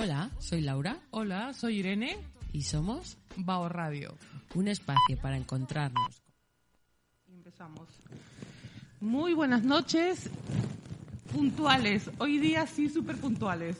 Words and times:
Hola, 0.00 0.30
soy 0.38 0.60
Laura 0.60 1.00
Hola, 1.10 1.52
soy 1.54 1.78
Irene, 1.78 2.16
y 2.52 2.62
somos 2.62 3.18
Bao 3.36 3.68
Radio. 3.68 4.14
un 4.54 4.68
espacio 4.68 5.18
para 5.20 5.36
encontrarnos. 5.36 6.22
Y 7.26 7.32
empezamos. 7.32 7.88
Muy 9.00 9.34
buenas 9.34 9.64
noches, 9.64 10.30
puntuales. 11.32 12.12
Hoy 12.18 12.38
día 12.38 12.64
sí, 12.68 12.88
súper 12.88 13.16
puntuales. 13.16 13.76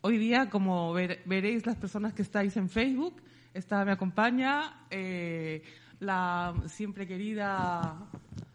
Hoy 0.00 0.16
día, 0.16 0.48
como 0.48 0.90
ver- 0.94 1.20
veréis 1.26 1.66
las 1.66 1.76
personas 1.76 2.14
que 2.14 2.22
estáis 2.22 2.56
en 2.56 2.70
Facebook, 2.70 3.20
está, 3.52 3.84
me 3.84 3.92
acompaña 3.92 4.86
eh, 4.90 5.62
la 6.00 6.54
siempre 6.66 7.06
querida 7.06 8.08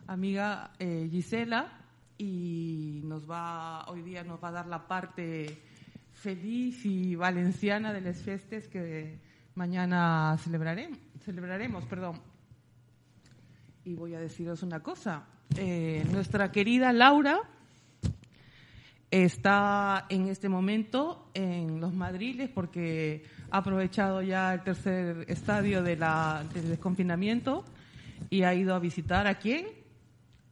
amiga 0.07 0.71
eh, 0.79 1.07
Gisela 1.11 1.79
y 2.17 3.01
nos 3.03 3.29
va, 3.29 3.85
hoy 3.87 4.01
día 4.01 4.23
nos 4.23 4.43
va 4.43 4.47
a 4.47 4.51
dar 4.53 4.65
la 4.67 4.87
parte 4.87 5.61
feliz 6.23 6.85
y 6.85 7.15
valenciana 7.15 7.91
de 7.91 7.99
las 7.99 8.21
fiestas 8.21 8.69
que 8.69 9.19
mañana 9.55 10.37
celebraremos. 10.41 10.97
celebraremos 11.19 11.83
perdón. 11.83 12.17
Y 13.83 13.93
voy 13.93 14.15
a 14.15 14.21
deciros 14.21 14.63
una 14.63 14.79
cosa. 14.79 15.25
Eh, 15.57 16.05
nuestra 16.11 16.49
querida 16.49 16.93
Laura 16.93 17.41
está 19.11 20.05
en 20.07 20.29
este 20.29 20.47
momento 20.47 21.29
en 21.33 21.81
los 21.81 21.93
Madriles 21.93 22.49
porque 22.49 23.25
ha 23.51 23.57
aprovechado 23.57 24.21
ya 24.21 24.53
el 24.53 24.63
tercer 24.63 25.25
estadio 25.27 25.83
de 25.83 25.97
la, 25.97 26.45
del 26.53 26.69
desconfinamiento 26.69 27.65
y 28.29 28.43
ha 28.43 28.53
ido 28.53 28.73
a 28.75 28.79
visitar 28.79 29.27
a 29.27 29.39
quién? 29.39 29.67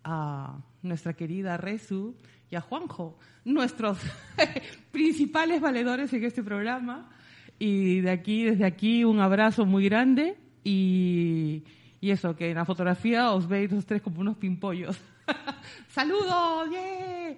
A 0.03 0.59
nuestra 0.81 1.13
querida 1.13 1.55
Rezu 1.55 2.13
y 2.51 2.55
a 2.55 2.61
Juanjo, 2.61 3.17
nuestros 3.45 3.97
principales 4.91 5.61
valedores 5.61 6.11
en 6.13 6.23
este 6.23 6.43
programa. 6.43 7.09
Y 7.57 8.01
de 8.01 8.11
aquí, 8.11 8.43
desde 8.43 8.65
aquí, 8.65 9.03
un 9.03 9.19
abrazo 9.19 9.65
muy 9.65 9.85
grande 9.85 10.35
y, 10.63 11.63
y 12.01 12.11
eso, 12.11 12.35
que 12.35 12.49
en 12.49 12.55
la 12.55 12.65
fotografía 12.65 13.31
os 13.31 13.47
veis 13.47 13.71
los 13.71 13.85
tres 13.85 14.01
como 14.01 14.19
unos 14.21 14.37
pimpollos. 14.37 14.99
¡Saludos! 15.89 16.69
¡Yeah! 16.71 17.35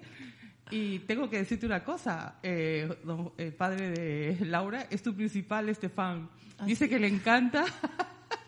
Y 0.70 1.00
tengo 1.00 1.28
que 1.28 1.36
decirte 1.38 1.66
una 1.66 1.84
cosa, 1.84 2.36
eh, 2.42 2.88
don- 3.04 3.32
el 3.36 3.52
padre 3.52 3.90
de 3.90 4.46
Laura 4.46 4.86
es 4.90 5.02
tu 5.02 5.14
principal 5.14 5.68
este 5.68 5.88
fan. 5.90 6.28
Dice 6.64 6.88
que 6.88 6.98
le 6.98 7.06
encanta 7.06 7.64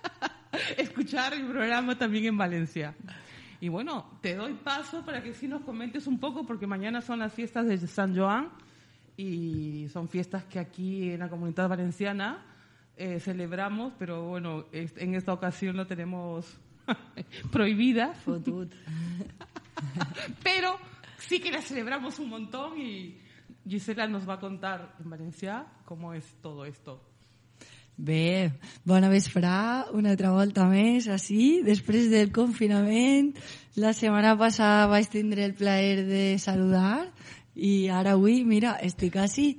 escuchar 0.78 1.34
el 1.34 1.44
programa 1.46 1.96
también 1.98 2.24
en 2.24 2.38
Valencia. 2.38 2.94
Y 3.60 3.68
bueno, 3.68 4.18
te 4.20 4.34
doy 4.34 4.54
paso 4.54 5.04
para 5.04 5.22
que 5.22 5.32
sí 5.32 5.48
nos 5.48 5.62
comentes 5.62 6.06
un 6.06 6.18
poco, 6.18 6.46
porque 6.46 6.66
mañana 6.66 7.00
son 7.00 7.20
las 7.20 7.32
fiestas 7.32 7.66
de 7.66 7.78
San 7.78 8.16
Joan 8.16 8.50
y 9.16 9.88
son 9.88 10.08
fiestas 10.08 10.44
que 10.44 10.58
aquí 10.58 11.10
en 11.10 11.20
la 11.20 11.28
comunidad 11.28 11.68
valenciana 11.68 12.44
eh, 12.96 13.20
celebramos, 13.20 13.92
pero 13.98 14.24
bueno, 14.24 14.66
en 14.72 15.14
esta 15.14 15.32
ocasión 15.32 15.76
lo 15.76 15.86
tenemos 15.86 16.58
prohibidas 17.52 18.18
pero 20.42 20.78
sí 21.18 21.40
que 21.40 21.50
la 21.50 21.60
celebramos 21.60 22.18
un 22.18 22.28
montón 22.28 22.80
y 22.80 23.18
Gisela 23.66 24.06
nos 24.06 24.28
va 24.28 24.34
a 24.34 24.40
contar 24.40 24.94
en 24.98 25.10
Valencia 25.10 25.66
cómo 25.84 26.14
es 26.14 26.36
todo 26.40 26.64
esto. 26.64 27.02
Bé, 27.96 28.52
bona 28.84 29.08
vesprà, 29.08 29.86
una 29.96 30.10
altra 30.12 30.28
volta 30.34 30.66
més, 30.68 31.06
així, 31.08 31.62
després 31.64 32.10
del 32.12 32.28
confinament. 32.28 33.30
La 33.80 33.94
setmana 33.96 34.34
passada 34.36 34.90
vaig 34.90 35.08
tindre 35.08 35.46
el 35.48 35.54
plaer 35.56 36.04
de 36.04 36.24
saludar 36.38 37.06
i 37.56 37.88
ara 37.88 38.12
avui, 38.12 38.42
mira, 38.44 38.74
estic 38.84 39.16
així. 39.16 39.54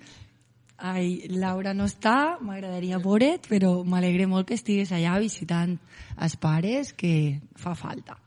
Ai, 0.78 1.26
Laura 1.34 1.74
no 1.74 1.88
està, 1.90 2.38
m'agradaria 2.46 3.00
veure't, 3.02 3.50
però 3.50 3.80
m'alegre 3.82 4.28
molt 4.30 4.52
que 4.52 4.60
estigues 4.60 4.94
allà 4.94 5.16
visitant 5.18 5.74
els 6.22 6.38
pares, 6.38 6.94
que 6.94 7.40
fa 7.58 7.74
falta. 7.74 8.20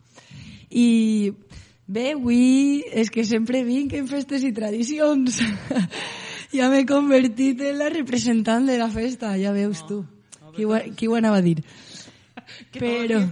I 0.75 1.31
bé, 1.87 2.17
avui 2.17 2.83
és 2.91 3.15
que 3.15 3.23
sempre 3.23 3.63
vinc 3.63 3.95
en 3.95 4.11
festes 4.11 4.43
i 4.43 4.51
tradicions. 4.59 5.39
ja 6.53 6.69
m'he 6.73 6.85
convertit 6.89 7.61
en 7.63 7.79
la 7.79 7.89
representant 7.93 8.67
de 8.67 8.77
la 8.79 8.91
festa, 8.91 9.37
ja 9.39 9.53
veus 9.55 9.85
tu. 9.89 10.03
Qui 10.55 10.67
ho, 10.67 10.77
qui 10.97 11.07
ho 11.07 11.17
anava 11.19 11.39
a 11.39 11.47
dir? 11.47 11.61
Però- 12.79 13.25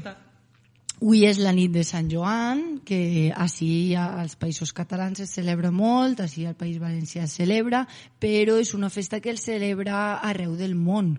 Avui 0.98 1.20
és 1.28 1.38
la 1.38 1.52
nit 1.54 1.70
de 1.70 1.84
Sant 1.86 2.08
Joan, 2.10 2.80
que 2.82 3.30
així 3.30 3.94
als 3.94 4.34
països 4.34 4.72
catalans 4.74 5.20
es 5.22 5.30
celebra 5.30 5.70
molt, 5.70 6.18
així 6.24 6.42
al 6.42 6.56
País 6.58 6.80
Valencià 6.82 7.22
es 7.28 7.36
celebra, 7.38 7.84
però 8.18 8.56
és 8.58 8.72
una 8.74 8.90
festa 8.90 9.20
que 9.22 9.30
el 9.30 9.38
celebra 9.38 10.16
arreu 10.26 10.56
del 10.58 10.74
món. 10.74 11.12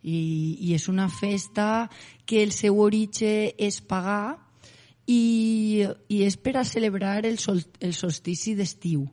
I, 0.00 0.56
i 0.64 0.72
és 0.72 0.88
una 0.88 1.10
festa 1.12 1.90
que 2.24 2.40
el 2.40 2.54
seu 2.56 2.80
origen 2.80 3.52
és 3.58 3.82
pagà 3.84 4.38
i, 5.04 5.84
i 6.08 6.22
és 6.24 6.38
per 6.40 6.56
a 6.56 6.64
celebrar 6.64 7.18
el, 7.26 7.36
sol, 7.36 7.60
el 7.84 7.92
solstici 7.92 8.56
d'estiu. 8.56 9.04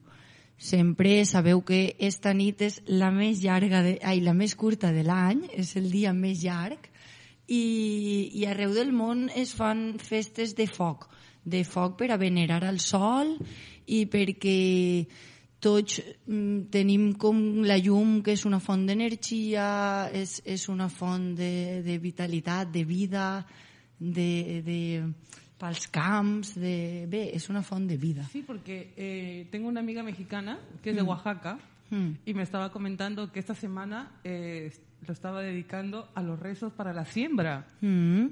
Sempre 0.58 1.26
sabeu 1.26 1.62
que 1.68 1.96
esta 2.00 2.32
nit 2.34 2.62
és 2.64 2.80
la 2.88 3.12
més 3.12 3.42
llarga, 3.44 3.84
de, 3.84 3.98
ai, 4.04 4.22
la 4.24 4.34
més 4.34 4.56
curta 4.56 4.94
de 4.96 5.04
l'any, 5.04 5.44
és 5.52 5.76
el 5.76 5.90
dia 5.92 6.14
més 6.16 6.44
llarg, 6.46 6.88
i, 7.48 8.32
i 8.34 8.46
arreu 8.50 8.74
del 8.74 8.92
món 8.96 9.28
es 9.36 9.54
fan 9.54 10.00
festes 10.02 10.56
de 10.56 10.66
foc, 10.66 11.10
de 11.44 11.64
foc 11.68 12.00
per 12.00 12.10
a 12.12 12.18
venerar 12.18 12.64
el 12.66 12.80
sol 12.82 13.36
i 13.86 14.06
perquè 14.10 15.06
tots 15.62 16.00
mm, 16.02 16.72
tenim 16.74 17.12
com 17.22 17.38
la 17.66 17.78
llum 17.78 18.20
que 18.26 18.34
és 18.34 18.46
una 18.50 18.60
font 18.62 18.86
d'energia, 18.88 19.68
és, 20.14 20.40
és 20.46 20.68
una 20.70 20.90
font 20.90 21.34
de, 21.38 21.82
de 21.86 22.00
vitalitat, 22.02 22.72
de 22.74 22.84
vida, 22.86 23.28
de, 24.00 24.62
de, 24.66 24.80
pels 25.60 25.88
camps, 25.88 26.56
de... 26.60 27.06
bé, 27.08 27.30
és 27.36 27.50
una 27.50 27.62
font 27.64 27.88
de 27.88 27.98
vida. 27.98 28.26
Sí, 28.32 28.44
porque 28.44 28.94
eh, 28.98 29.48
tengo 29.52 29.70
una 29.70 29.80
amiga 29.80 30.04
mexicana 30.04 30.60
que 30.84 30.90
es 30.92 30.96
de 30.96 31.02
Oaxaca 31.02 31.58
Mm. 31.90 32.12
y 32.26 32.34
me 32.34 32.44
estaba 32.44 32.72
comentando 32.72 33.32
que 33.32 33.40
esta 33.40 33.54
semana 33.54 34.12
eh, 34.24 34.74
lo 35.06 35.14
estaba 35.14 35.42
dedicando 35.42 36.10
a 36.16 36.22
los 36.22 36.40
rezos 36.40 36.74
para 36.74 36.94
la 36.94 37.06
siembra. 37.06 37.68
Mm. 37.82 38.26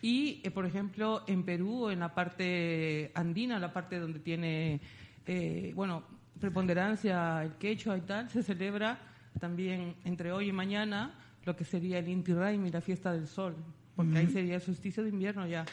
Y, 0.00 0.40
eh, 0.42 0.50
por 0.50 0.64
ejemplo, 0.64 1.24
en 1.26 1.42
Perú, 1.42 1.90
en 1.90 2.00
la 2.00 2.14
parte 2.14 3.10
andina, 3.14 3.58
la 3.58 3.72
parte 3.72 3.98
donde 3.98 4.20
tiene, 4.20 4.80
eh, 5.26 5.72
bueno, 5.74 6.02
preponderancia 6.40 7.42
el 7.42 7.52
quechua 7.54 7.98
y 7.98 8.02
tal, 8.02 8.30
se 8.30 8.42
celebra 8.42 8.98
también 9.40 9.96
entre 10.04 10.32
hoy 10.32 10.48
y 10.48 10.52
mañana 10.52 11.14
lo 11.44 11.56
que 11.56 11.64
sería 11.64 11.98
el 11.98 12.08
Inti 12.08 12.32
Raymi, 12.32 12.70
la 12.70 12.80
fiesta 12.80 13.12
del 13.12 13.26
sol, 13.26 13.56
porque 13.96 14.18
ahí 14.18 14.28
sería 14.28 14.56
el 14.56 14.60
solsticio 14.60 15.02
de 15.02 15.10
invierno 15.10 15.46
ya. 15.46 15.64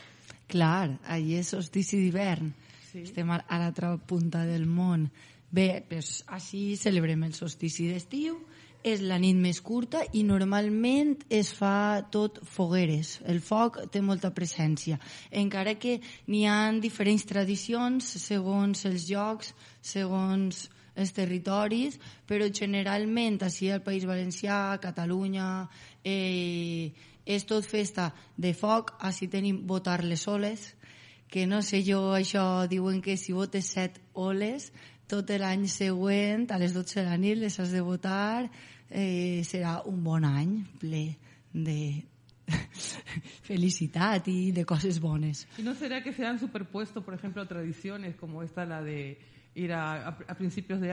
Clar, 0.51 0.97
allí 1.09 1.39
és 1.39 1.53
solstici 1.53 1.97
d'hivern. 2.01 2.51
Sí. 2.91 3.03
Estem 3.03 3.31
a 3.33 3.41
a 3.47 3.59
l'altra 3.59 3.95
punta 3.97 4.45
del 4.45 4.65
món. 4.65 5.09
Bé, 5.51 5.83
doncs 5.89 6.23
així 6.27 6.75
celebrem 6.79 7.23
el 7.23 7.33
solstici 7.33 7.87
d'estiu, 7.91 8.37
és 8.85 9.01
la 9.01 9.17
nit 9.17 9.37
més 9.41 9.57
curta 9.65 10.03
i 10.13 10.21
normalment 10.23 11.15
es 11.33 11.49
fa 11.57 12.05
tot 12.13 12.37
fogueres. 12.45 13.15
El 13.25 13.41
foc 13.41 13.79
té 13.91 14.01
molta 14.05 14.29
presència. 14.35 14.99
Encara 15.31 15.73
que 15.81 15.97
n'hi 16.29 16.43
ha 16.45 16.69
diferents 16.83 17.25
tradicions 17.25 18.11
segons 18.21 18.85
els 18.85 19.07
llocs, 19.09 19.55
segons 19.81 20.67
els 20.95 21.11
territoris, 21.11 21.97
però 22.29 22.47
generalment 22.47 23.41
així 23.43 23.71
al 23.73 23.81
País 23.83 24.05
Valencià, 24.05 24.77
Catalunya, 24.81 25.67
eh, 26.05 26.93
és 27.25 27.45
tot 27.45 27.65
festa 27.65 28.11
de 28.37 28.53
foc, 28.53 28.93
així 28.99 29.27
tenim 29.27 29.63
votar 29.67 30.03
les 30.03 30.27
oles, 30.27 30.75
que 31.27 31.47
no 31.49 31.61
sé 31.65 31.81
jo, 31.83 32.13
això 32.13 32.67
diuen 32.69 33.01
que 33.01 33.17
si 33.17 33.33
votes 33.33 33.65
set 33.73 33.99
oles, 34.13 34.71
tot 35.09 35.29
l'any 35.29 35.67
següent, 35.67 36.47
a 36.51 36.57
les 36.61 36.73
12 36.73 37.01
de 37.01 37.05
la 37.09 37.17
nit, 37.17 37.37
les 37.37 37.59
has 37.59 37.71
de 37.73 37.81
votar, 37.81 38.49
eh, 38.89 39.41
serà 39.43 39.81
un 39.85 40.03
bon 40.03 40.23
any 40.25 40.59
ple 40.79 41.15
de 41.53 42.03
felicitat 43.47 44.27
i 44.29 44.51
de 44.51 44.65
coses 44.65 44.99
bones. 45.01 45.47
¿Y 45.57 45.63
no 45.63 45.73
será 45.75 46.03
que 46.03 46.13
se 46.13 46.25
han 46.25 46.39
superpuesto, 46.39 47.03
por 47.03 47.13
ejemplo, 47.13 47.45
tradiciones 47.47 48.15
como 48.15 48.43
esta, 48.43 48.65
la 48.65 48.81
de 48.83 49.17
ir 49.55 49.71
a, 49.73 50.07
a- 50.09 50.17
a 50.27 50.35
principios 50.35 50.79
de 50.81 50.91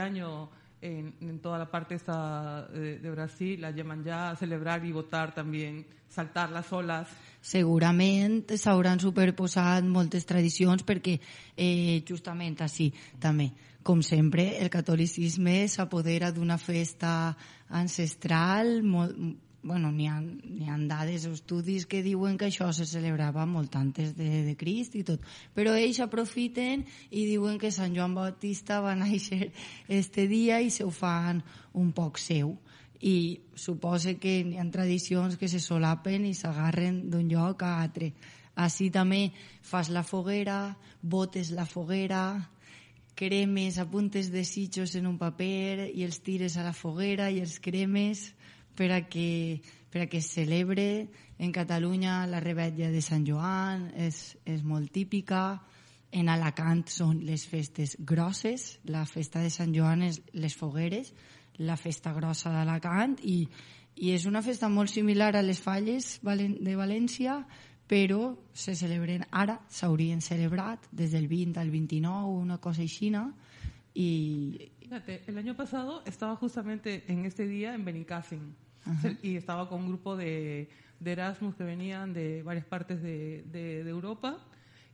en, 0.82 1.14
en 1.20 1.38
toda 1.38 1.58
la 1.58 1.70
parte 1.70 1.94
esta 1.94 2.66
de, 2.66 2.98
de 2.98 3.10
Brasil, 3.10 3.60
la 3.60 3.70
llaman 3.70 4.04
ya 4.04 4.30
a 4.30 4.36
celebrar 4.36 4.84
y 4.84 4.92
votar 4.92 5.32
también, 5.32 5.86
saltar 6.08 6.50
las 6.50 6.72
olas? 6.72 7.08
Segurament 7.40 8.50
s'hauran 8.58 9.00
superposat 9.00 9.86
moltes 9.86 10.26
tradicions 10.26 10.84
perquè 10.86 11.16
eh, 11.56 12.02
justament 12.06 12.58
així 12.66 12.90
també, 13.22 13.52
com 13.82 14.02
sempre, 14.02 14.58
el 14.58 14.70
catolicisme 14.70 15.62
s'apodera 15.70 16.30
d'una 16.34 16.58
festa 16.58 17.32
ancestral 17.70 18.82
molt, 18.82 19.16
bueno, 19.62 19.92
n'hi 19.94 20.08
ha, 20.10 20.16
ha 20.18 20.76
dades 20.90 21.24
o 21.28 21.32
estudis 21.36 21.86
que 21.86 22.02
diuen 22.02 22.36
que 22.38 22.48
això 22.50 22.68
se 22.74 22.86
celebrava 22.88 23.44
molt 23.46 23.76
antes 23.78 24.16
de, 24.18 24.42
de 24.48 24.56
Crist 24.58 24.96
i 24.98 25.04
tot. 25.06 25.22
Però 25.54 25.76
ells 25.78 26.00
aprofiten 26.02 26.82
i 27.10 27.24
diuen 27.30 27.60
que 27.62 27.70
Sant 27.70 27.94
Joan 27.94 28.16
Bautista 28.18 28.80
va 28.82 28.96
néixer 28.98 29.52
este 29.88 30.26
dia 30.26 30.60
i 30.60 30.70
se 30.70 30.84
ho 30.84 30.90
fan 30.90 31.42
un 31.78 31.92
poc 31.94 32.18
seu. 32.18 32.56
I 33.02 33.40
suposa 33.58 34.14
que 34.18 34.40
hi 34.42 34.58
ha 34.58 34.66
tradicions 34.70 35.38
que 35.38 35.50
se 35.50 35.62
solapen 35.62 36.26
i 36.26 36.34
s'agarren 36.38 37.04
d'un 37.10 37.30
lloc 37.30 37.62
a 37.62 37.76
altre. 37.82 38.12
Així 38.54 38.90
també 38.90 39.30
fas 39.64 39.88
la 39.90 40.02
foguera, 40.04 40.74
botes 41.00 41.50
la 41.54 41.64
foguera, 41.66 42.50
cremes, 43.14 43.78
apuntes 43.78 44.30
desitjos 44.32 44.94
en 44.98 45.06
un 45.06 45.18
paper 45.18 45.90
i 45.94 46.04
els 46.04 46.18
tires 46.24 46.58
a 46.58 46.66
la 46.66 46.74
foguera 46.76 47.30
i 47.30 47.40
els 47.40 47.58
cremes 47.62 48.32
per 48.76 48.90
a 48.92 49.02
que, 49.08 49.60
per 49.90 50.04
a 50.04 50.06
que 50.06 50.18
es 50.18 50.30
celebre. 50.32 51.08
En 51.38 51.52
Catalunya 51.52 52.26
la 52.26 52.40
rebetlla 52.40 52.90
de 52.90 53.02
Sant 53.02 53.26
Joan 53.26 53.90
és, 53.96 54.36
és 54.44 54.62
molt 54.62 54.92
típica. 54.94 55.60
En 56.12 56.28
Alacant 56.28 56.84
són 56.92 57.22
les 57.24 57.44
festes 57.48 57.96
grosses. 57.98 58.78
La 58.84 59.04
festa 59.08 59.40
de 59.40 59.50
Sant 59.50 59.72
Joan 59.74 60.04
és 60.08 60.20
les 60.34 60.56
fogueres, 60.56 61.12
la 61.58 61.76
festa 61.76 62.12
grossa 62.12 62.52
d'Alacant 62.52 63.18
i, 63.22 63.42
i 63.96 64.12
és 64.12 64.26
una 64.28 64.42
festa 64.42 64.68
molt 64.68 64.92
similar 64.92 65.34
a 65.36 65.44
les 65.44 65.60
falles 65.60 66.18
de 66.22 66.76
València, 66.76 67.42
però 67.88 68.32
se 68.54 68.74
celebren 68.78 69.26
ara, 69.30 69.58
s'haurien 69.68 70.22
celebrat 70.24 70.86
des 70.92 71.12
del 71.12 71.28
20 71.28 71.60
al 71.60 71.70
29, 71.70 72.30
una 72.40 72.56
cosa 72.58 72.80
aixina, 72.80 73.26
y... 73.94 74.72
Fíjate, 74.80 75.22
el 75.26 75.38
año 75.38 75.56
pasado 75.56 76.02
estaba 76.04 76.36
justamente 76.36 77.04
en 77.08 77.24
este 77.24 77.46
día 77.46 77.74
en 77.74 77.84
Benicassim 77.84 78.52
y 79.22 79.36
estaba 79.36 79.68
con 79.68 79.80
un 79.80 79.88
grupo 79.88 80.16
de, 80.16 80.68
de, 81.00 81.12
Erasmus 81.12 81.54
que 81.54 81.64
venían 81.64 82.12
de 82.12 82.42
varias 82.42 82.66
partes 82.66 83.02
de, 83.02 83.42
de, 83.50 83.84
de 83.84 83.90
Europa 83.90 84.38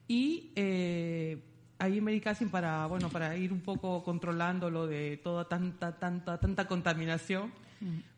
y 0.06 0.52
eh, 0.54 1.42
ahí 1.78 1.98
en 1.98 2.04
Benicassim 2.04 2.48
para, 2.50 2.86
bueno, 2.86 3.08
para 3.08 3.36
ir 3.36 3.52
un 3.52 3.60
poco 3.60 4.02
controlando 4.02 4.70
lo 4.70 4.86
de 4.86 5.18
toda 5.18 5.48
tanta, 5.48 5.98
tanta, 5.98 6.38
tanta 6.38 6.66
contaminación, 6.66 7.52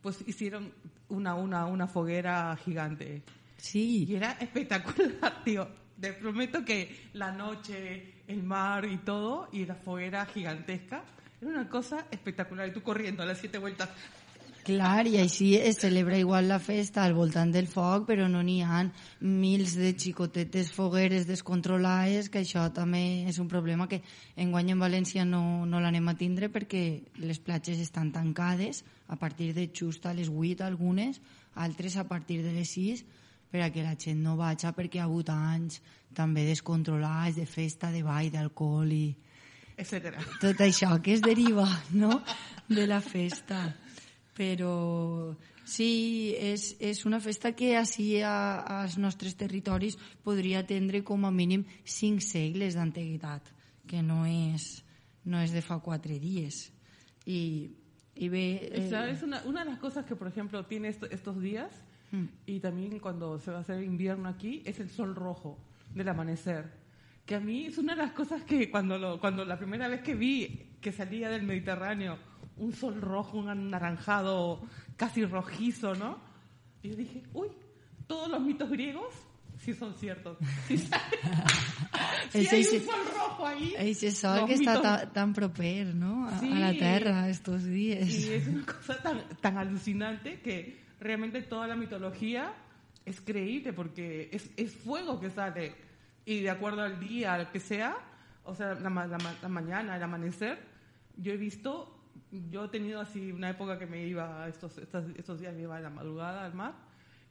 pues 0.00 0.26
hicieron 0.26 0.73
una, 1.09 1.35
una, 1.35 1.67
una 1.67 1.87
foguera 1.87 2.56
gigante. 2.65 3.23
Sí. 3.59 4.06
Y 4.09 4.15
era 4.15 4.33
espectacular, 4.33 5.43
tío. 5.44 5.69
Te 6.00 6.15
prometo 6.15 6.65
que 6.65 7.11
la 7.12 7.31
noche, 7.31 8.20
el 8.31 8.43
mar 8.43 8.85
y 8.85 8.99
todo, 8.99 9.49
y 9.53 9.67
la 9.67 9.75
foguera 9.75 10.25
gigantesca, 10.27 11.03
era 11.41 11.50
una 11.50 11.69
cosa 11.69 12.06
espectacular. 12.11 12.69
Y 12.69 12.73
tú 12.73 12.82
corriendo 12.82 13.23
a 13.23 13.27
las 13.27 13.38
siete 13.38 13.59
vueltas. 13.59 13.88
Clar, 14.61 15.06
i 15.09 15.17
així 15.17 15.55
es 15.56 15.79
celebra 15.81 16.19
igual 16.21 16.50
la 16.50 16.59
festa 16.61 17.00
al 17.03 17.15
voltant 17.17 17.49
del 17.55 17.65
foc, 17.67 18.05
però 18.05 18.27
no 18.29 18.43
n'hi 18.44 18.59
ha 18.61 18.82
mils 19.25 19.73
de 19.81 19.94
xicotetes 19.97 20.69
fogueres 20.77 21.25
descontrolades, 21.27 22.29
que 22.29 22.43
això 22.43 22.67
també 22.77 23.25
és 23.31 23.38
un 23.41 23.49
problema 23.49 23.88
que 23.88 24.03
enguany 24.37 24.75
en 24.75 24.83
València 24.85 25.25
no, 25.25 25.65
no 25.65 25.81
l'anem 25.81 26.12
a 26.12 26.15
tindre 26.21 26.50
perquè 26.53 26.83
les 27.25 27.41
platges 27.41 27.81
estan 27.81 28.12
tancades 28.12 28.85
a 29.09 29.17
partir 29.17 29.55
de 29.56 29.71
just 29.73 30.05
a 30.05 30.12
les 30.12 30.29
8 30.29 30.69
algunes, 30.69 31.23
altres 31.55 31.97
a 31.97 32.05
partir 32.05 32.43
de 32.44 32.53
les 32.53 32.76
6, 32.76 33.03
per 33.50 33.64
a 33.64 33.70
que 33.75 33.82
la 33.82 33.97
gent 33.99 34.23
no 34.23 34.37
vagi 34.38 34.70
perquè 34.76 35.00
ha 35.00 35.08
hagut 35.08 35.31
anys 35.35 35.81
també 36.14 36.44
descontrolats 36.47 37.37
de 37.38 37.47
festa, 37.47 37.91
de 37.91 38.02
ball, 38.06 38.31
d'alcohol 38.31 38.93
i... 38.94 39.05
Etcètera. 39.81 40.23
Tot 40.43 40.61
això 40.61 40.93
que 41.02 41.14
es 41.17 41.23
deriva, 41.25 41.67
no?, 41.97 42.20
de 42.69 42.87
la 42.87 43.00
festa. 43.00 43.62
Però 44.37 45.35
sí, 45.67 46.35
és, 46.38 46.75
és 46.79 47.02
una 47.08 47.20
festa 47.20 47.52
que 47.56 47.73
així 47.79 48.20
a, 48.23 48.35
als 48.82 48.99
nostres 49.00 49.35
territoris 49.41 49.99
podria 50.25 50.62
tindre 50.67 51.02
com 51.06 51.26
a 51.26 51.32
mínim 51.35 51.64
cinc 51.85 52.23
segles 52.26 52.76
d'antiguitat, 52.79 53.50
que 53.91 54.05
no 54.06 54.23
és, 54.29 54.82
no 55.25 55.43
és 55.43 55.55
de 55.56 55.64
fa 55.64 55.81
quatre 55.82 56.20
dies. 56.23 56.69
I, 57.26 57.70
y 58.14 58.29
ve... 58.29 58.44
Eh... 58.70 58.88
¿Sabes? 58.91 59.23
Una, 59.23 59.43
una 59.47 59.64
de 59.64 59.70
las 59.70 59.79
cosas 59.79 60.05
que, 60.05 60.17
por 60.17 60.29
ejemplo, 60.29 60.67
tiene 60.67 60.88
esto, 60.88 61.06
estos 61.11 61.41
días 61.41 61.70
Mm. 62.12 62.25
Y 62.47 62.61
también 62.61 62.99
cuando 62.99 63.39
se 63.39 63.51
va 63.51 63.59
a 63.59 63.61
hacer 63.61 63.83
invierno 63.83 64.29
aquí 64.29 64.62
es 64.65 64.81
el 64.81 64.91
sol 64.91 65.15
rojo 65.15 65.59
del 65.95 66.09
amanecer. 66.09 66.71
Que 67.25 67.37
a 67.37 67.41
mí 67.41 67.67
es 67.67 67.79
una 67.79 67.95
de 67.95 68.03
las 68.03 68.12
cosas 68.12 68.43
que 68.43 68.71
cuando, 68.71 68.99
lo, 68.99 69.21
cuando 69.21 69.45
la 69.45 69.59
primera 69.59 69.89
vez 69.89 70.03
que 70.03 70.15
vi 70.15 70.77
que 70.81 70.93
salía 70.93 71.29
del 71.29 71.43
Mediterráneo 71.43 72.19
un 72.57 72.73
sol 72.73 73.01
rojo, 73.01 73.39
un 73.39 73.49
anaranjado 73.49 74.61
casi 74.97 75.25
rojizo, 75.25 75.95
¿no? 75.95 76.19
Y 76.83 76.91
yo 76.91 76.97
dije, 76.97 77.23
uy, 77.33 77.49
todos 78.07 78.29
los 78.29 78.41
mitos 78.43 78.71
griegos 78.71 79.15
sí 79.59 79.75
son 79.75 79.95
ciertos. 79.95 80.39
Sí, 82.31 82.45
sí 82.45 82.55
hay 82.55 82.62
un 82.62 82.87
sol 82.87 83.01
rojo 83.12 83.47
ahí. 83.47 83.75
Ese 83.77 84.12
sol 84.12 84.47
que 84.47 84.57
mitos... 84.57 84.77
está 84.77 84.99
tan, 85.01 85.12
tan 85.12 85.33
proper, 85.33 85.95
¿no? 85.97 86.29
A, 86.29 86.39
sí. 86.39 86.49
a, 86.49 86.55
la 86.55 86.73
Tierra 86.73 87.29
estos 87.29 87.65
días. 87.65 88.09
Y 88.09 88.33
es 88.35 88.47
una 88.47 88.65
cosa 88.65 89.03
tan, 89.03 89.29
tan 89.41 89.59
alucinante 89.59 90.41
que 90.41 90.81
realmente 91.00 91.43
toda 91.43 91.67
la 91.67 91.76
mitología 91.76 92.52
es 93.05 93.20
creíble 93.20 93.73
porque 93.73 94.29
es, 94.32 94.50
es 94.56 94.75
fuego 94.76 95.19
que 95.19 95.31
sale 95.31 95.75
y 96.25 96.41
de 96.41 96.50
acuerdo 96.50 96.82
al 96.82 97.00
día, 97.00 97.35
al 97.35 97.50
que 97.50 97.58
sea, 97.58 97.97
o 98.44 98.55
sea, 98.55 98.75
la, 98.75 98.91
la, 98.91 99.19
la, 99.43 99.49
mañana, 99.49 99.97
el 99.97 100.02
amanecer, 100.02 100.58
yo 101.17 101.32
he 101.32 101.37
visto, 101.37 101.99
yo 102.50 102.67
he 102.67 102.69
tenido 102.69 103.00
así 103.00 103.32
una 103.32 103.50
época 103.50 103.79
que 103.79 103.87
me 103.87 104.06
iba, 104.06 104.47
estos, 104.49 104.79
estos, 104.79 105.05
estos 105.17 105.41
días 105.41 105.55
me 105.55 105.62
iba 105.62 105.76
a 105.76 105.81
la 105.81 105.91
madrugada 105.91 106.44
al 106.44 106.55
mar 106.55 106.75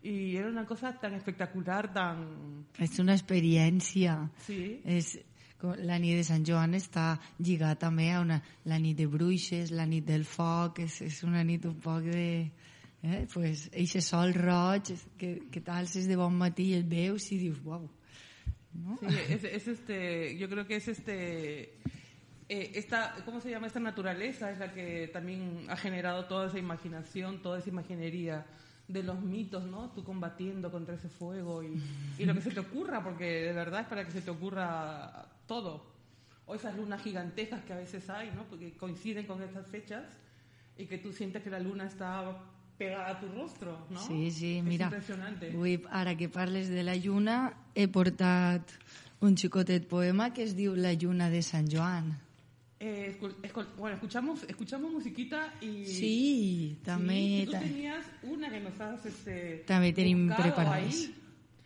y 0.02 0.36
era 0.36 0.48
una 0.48 0.66
cosa 0.66 0.98
tan 1.00 1.14
espectacular, 1.14 1.94
tan... 1.94 2.66
És 2.80 3.00
una 3.00 3.16
experiència. 3.18 4.30
Sí. 4.46 4.80
És, 4.88 5.18
la 5.60 5.98
nit 6.00 6.16
de 6.16 6.24
Sant 6.24 6.46
Joan 6.48 6.78
està 6.78 7.18
lligada 7.44 7.76
també 7.82 8.14
a 8.16 8.22
una, 8.24 8.38
la 8.64 8.78
nit 8.80 8.96
de 8.96 9.10
bruixes, 9.12 9.74
la 9.76 9.86
nit 9.86 10.06
del 10.08 10.24
foc, 10.24 10.80
és, 10.86 11.02
és 11.04 11.18
una 11.28 11.44
nit 11.44 11.66
un 11.68 11.76
poc 11.84 12.08
de 12.08 12.48
eh? 13.04 13.28
pues, 13.34 13.70
eixe 13.74 14.02
sol 14.02 14.34
roig 14.34 14.94
que, 15.18 15.50
que 15.52 15.62
t'alces 15.62 16.08
de 16.08 16.18
bon 16.20 16.36
matí 16.36 16.72
i 16.72 16.78
el 16.80 16.84
veus 16.84 17.32
i 17.32 17.40
dius, 17.40 17.62
uau. 17.64 17.90
¿no? 18.74 18.98
Sí, 19.00 19.08
es, 19.30 19.44
es, 19.44 19.68
este, 19.68 20.38
yo 20.38 20.50
creo 20.50 20.66
que 20.68 20.76
es 20.76 20.88
este, 20.88 21.80
eh, 22.50 22.72
esta, 22.76 23.16
¿cómo 23.26 23.40
se 23.40 23.50
llama? 23.50 23.68
Esta 23.68 23.80
naturaleza 23.80 24.52
es 24.52 24.60
la 24.60 24.74
que 24.74 25.08
también 25.14 25.66
ha 25.70 25.78
generado 25.78 26.26
toda 26.26 26.48
esa 26.48 26.60
imaginación, 26.60 27.42
toda 27.42 27.60
esa 27.60 27.70
imaginería 27.70 28.46
de 28.88 29.04
los 29.04 29.22
mitos, 29.22 29.66
¿no? 29.66 29.92
Tú 29.92 30.04
combatiendo 30.04 30.72
contra 30.72 30.96
ese 30.96 31.10
fuego 31.10 31.62
y, 31.64 31.80
y 32.18 32.26
lo 32.26 32.34
que 32.34 32.42
se 32.42 32.52
te 32.52 32.60
ocurra, 32.60 33.04
porque 33.04 33.44
de 33.44 33.54
verdad 33.54 33.82
es 33.82 33.88
para 33.88 34.04
que 34.04 34.12
se 34.12 34.22
te 34.22 34.32
ocurra 34.32 35.30
todo. 35.46 35.94
O 36.48 36.56
esas 36.56 36.76
lunas 36.76 37.04
gigantescas 37.04 37.64
que 37.64 37.74
a 37.74 37.78
veces 37.78 38.10
hay, 38.10 38.32
¿no? 38.32 38.46
Porque 38.46 38.76
coinciden 38.76 39.28
con 39.28 39.44
estas 39.44 39.68
fechas 39.68 40.04
y 40.76 40.88
que 40.88 40.98
tú 40.98 41.14
sientes 41.14 41.44
que 41.44 41.52
la 41.52 41.60
luna 41.60 41.86
está 41.86 42.42
pegada 42.80 43.12
a 43.12 43.20
tu 43.20 43.28
rostro, 43.36 43.76
no? 43.92 44.00
Sí, 44.00 44.32
sí, 44.32 44.54
és 44.58 44.64
mira, 44.64 44.88
impressionante. 44.88 45.52
avui, 45.52 45.76
ara 45.92 46.16
que 46.16 46.30
parles 46.32 46.72
de 46.72 46.82
la 46.88 46.96
lluna, 46.96 47.52
he 47.76 47.90
portat 47.92 48.72
un 49.20 49.36
xicotet 49.36 49.86
poema 49.92 50.32
que 50.34 50.48
es 50.48 50.56
diu 50.56 50.74
La 50.80 50.94
lluna 50.96 51.28
de 51.30 51.44
Sant 51.44 51.68
Joan. 51.70 52.14
Eh, 52.80 53.20
bueno, 53.76 53.96
escuchamos, 53.98 54.46
escuchamos 54.48 54.94
musiquita 54.94 55.54
y... 55.60 55.84
Sí, 55.86 56.80
també... 56.86 57.44
Sí, 57.44 57.46
tú 57.48 57.52
tenías 57.52 58.06
una 58.24 58.50
que 58.50 58.62
nos 58.62 58.80
has 58.80 59.06
este, 59.06 59.66
també 59.68 59.92
tenim 59.92 60.30
buscado 60.30 60.44
preparades. 60.56 61.02
ahí. 61.10 61.16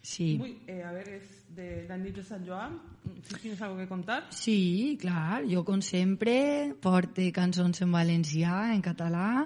Sí. 0.04 0.36
Muy, 0.38 0.58
eh, 0.68 0.84
a 0.84 0.92
ver, 0.92 1.08
es 1.08 1.56
de 1.56 1.86
la 1.88 1.96
nit 1.98 2.18
de 2.18 2.24
Sant 2.24 2.44
Joan. 2.46 2.76
Si 3.24 3.36
tienes 3.36 3.62
algo 3.62 3.78
que 3.78 3.88
contar. 3.88 4.28
Sí, 4.36 4.98
clar, 5.00 5.46
jo 5.48 5.64
com 5.64 5.80
sempre 5.82 6.76
porte 6.84 7.30
cançons 7.32 7.80
en 7.86 7.94
valencià, 7.96 8.74
en 8.76 8.84
català 8.84 9.46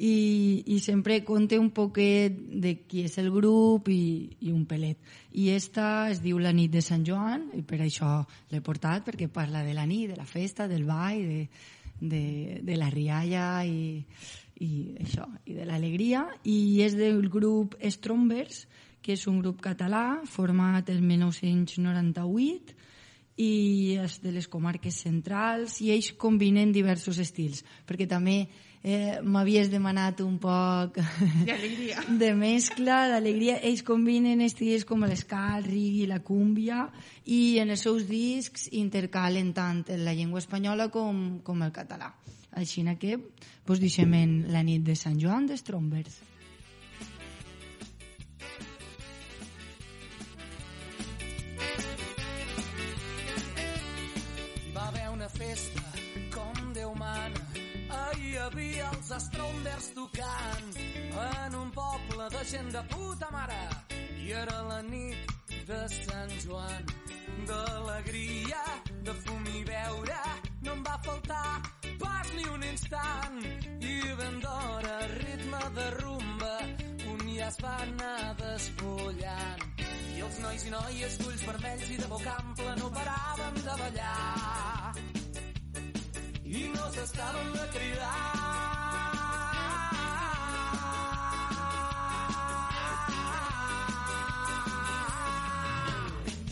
i, 0.00 0.64
i 0.64 0.78
sempre 0.80 1.20
conte 1.28 1.58
un 1.60 1.68
poquet 1.76 2.32
de 2.32 2.72
qui 2.88 3.04
és 3.04 3.18
el 3.20 3.28
grup 3.34 3.92
i, 3.92 4.30
i 4.40 4.54
un 4.54 4.64
pelet. 4.70 4.96
I 5.36 5.50
esta 5.52 6.08
es 6.08 6.22
diu 6.24 6.40
La 6.40 6.54
nit 6.56 6.72
de 6.72 6.80
Sant 6.80 7.04
Joan 7.04 7.50
i 7.58 7.60
per 7.60 7.82
això 7.84 8.22
l'he 8.48 8.64
portat 8.64 9.04
perquè 9.10 9.28
parla 9.28 9.60
de 9.66 9.76
la 9.76 9.84
nit, 9.84 10.08
de 10.14 10.16
la 10.16 10.28
festa, 10.28 10.70
del 10.72 10.88
ball, 10.88 11.20
de, 11.20 11.48
de, 12.00 12.24
de 12.64 12.80
la 12.80 12.88
rialla 12.94 13.60
i, 13.68 14.00
i 14.64 14.72
això, 15.04 15.28
i 15.44 15.58
de 15.58 15.68
l'alegria 15.68 16.24
i 16.48 16.80
és 16.86 16.96
del 16.96 17.26
grup 17.28 17.76
Strombers 17.84 18.64
que 19.02 19.14
és 19.14 19.26
un 19.30 19.40
grup 19.42 19.60
català 19.64 20.20
format 20.26 20.88
el 20.90 21.02
1998 21.02 22.76
i 23.38 23.98
és 24.02 24.18
de 24.22 24.32
les 24.34 24.48
comarques 24.50 24.96
centrals 25.04 25.78
i 25.80 25.92
ells 25.94 26.12
combinen 26.18 26.72
diversos 26.74 27.20
estils 27.22 27.62
perquè 27.86 28.08
també 28.10 28.40
eh, 28.82 29.18
m'havies 29.22 29.70
demanat 29.70 30.20
un 30.20 30.38
poc 30.38 30.98
de 32.22 32.32
mescla, 32.34 33.00
d'alegria. 33.12 33.58
Ells 33.62 33.84
combinen 33.86 34.42
estils 34.44 34.86
com 34.88 35.04
l'esca, 35.06 35.42
el 35.58 35.68
rigui, 35.68 36.06
la 36.10 36.20
cúmbia 36.24 36.86
i 37.26 37.58
en 37.62 37.74
els 37.74 37.84
seus 37.86 38.08
discs 38.08 38.68
intercalen 38.72 39.52
tant 39.54 39.84
la 40.02 40.14
llengua 40.14 40.42
espanyola 40.42 40.88
com, 40.94 41.40
com 41.44 41.62
el 41.62 41.74
català. 41.74 42.12
Així 42.58 42.82
que 42.98 43.18
pues, 43.64 43.78
deixem 43.78 44.14
en 44.14 44.38
la 44.50 44.62
nit 44.62 44.82
de 44.82 44.96
Sant 44.96 45.18
Joan 45.20 45.46
de 45.46 45.56
Strombers. 45.56 46.22
Festa, 55.38 55.82
com 56.34 56.72
Déu 56.74 56.94
mana. 56.98 57.46
Ahir 57.88 58.32
hi 58.32 58.36
havia 58.42 58.88
els 58.92 59.10
Strombers 59.24 59.90
tocant 59.96 60.78
en 61.24 61.54
un 61.62 61.70
poble 61.76 62.26
de 62.34 62.42
gent 62.50 62.70
de 62.74 62.82
puta 62.90 63.30
mare. 63.32 63.60
I 64.24 64.32
era 64.42 64.58
la 64.68 64.80
nit 64.82 65.34
de 65.68 65.78
Sant 65.94 66.34
Joan, 66.44 66.90
d'alegria, 67.48 68.62
de 69.06 69.14
fum 69.24 69.46
i 69.54 69.62
beure, 69.68 70.18
no 70.66 70.74
em 70.74 70.82
va 70.88 70.96
faltar 71.06 71.62
pas 72.02 72.34
ni 72.36 72.44
un 72.56 72.66
instant. 72.72 73.38
I 73.78 73.96
ben 74.20 74.40
d'hora, 74.42 74.96
ritme 75.14 75.62
de 75.78 75.86
rumba, 76.00 76.56
un 77.14 77.22
ja 77.36 77.48
es 77.52 77.60
va 77.62 77.76
anar 77.86 78.34
despullant. 78.42 79.68
I 80.18 80.26
els 80.26 80.42
nois 80.42 80.66
i 80.66 80.74
noies 80.74 81.20
d'ulls 81.22 81.46
vermells 81.46 81.94
i 81.94 82.02
de 82.02 82.10
boca 82.10 82.34
ampla 82.42 82.74
no 82.82 82.90
paraven 82.98 83.62
de 83.62 83.78
ballar. 83.84 85.17
I 86.58 86.68
no 86.74 86.86
s'estaven 86.94 87.52
de. 87.54 87.66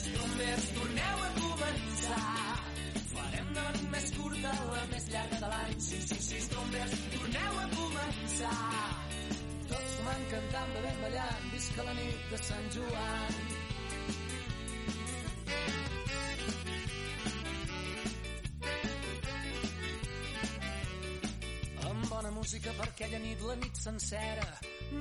Trombers, 0.04 0.66
torneu 0.76 1.24
a 1.26 1.30
començar. 1.40 2.20
Farem 3.14 3.50
de 3.56 3.66
nit 3.66 3.88
més 3.96 4.08
curta 4.18 4.54
la 4.70 4.84
més 4.92 5.10
llarga 5.14 5.42
de 5.42 5.50
l'any. 5.54 5.74
Sí, 5.88 6.00
sí, 6.10 6.20
sí, 6.28 6.44
trombers, 6.54 6.96
torneu 7.16 7.60
a 7.64 7.66
començar. 7.74 8.54
Tots 9.72 9.98
fumant, 9.98 10.24
cantant, 10.36 10.72
bevent, 10.78 11.04
ballant, 11.08 11.52
visca 11.56 11.90
la 11.90 11.98
nit 12.00 12.32
de 12.34 12.42
Sant 12.50 12.72
Joan. 12.78 13.45
Aquella 22.96 23.18
nit, 23.20 23.40
la 23.44 23.54
nit 23.60 23.76
sencera, 23.76 24.44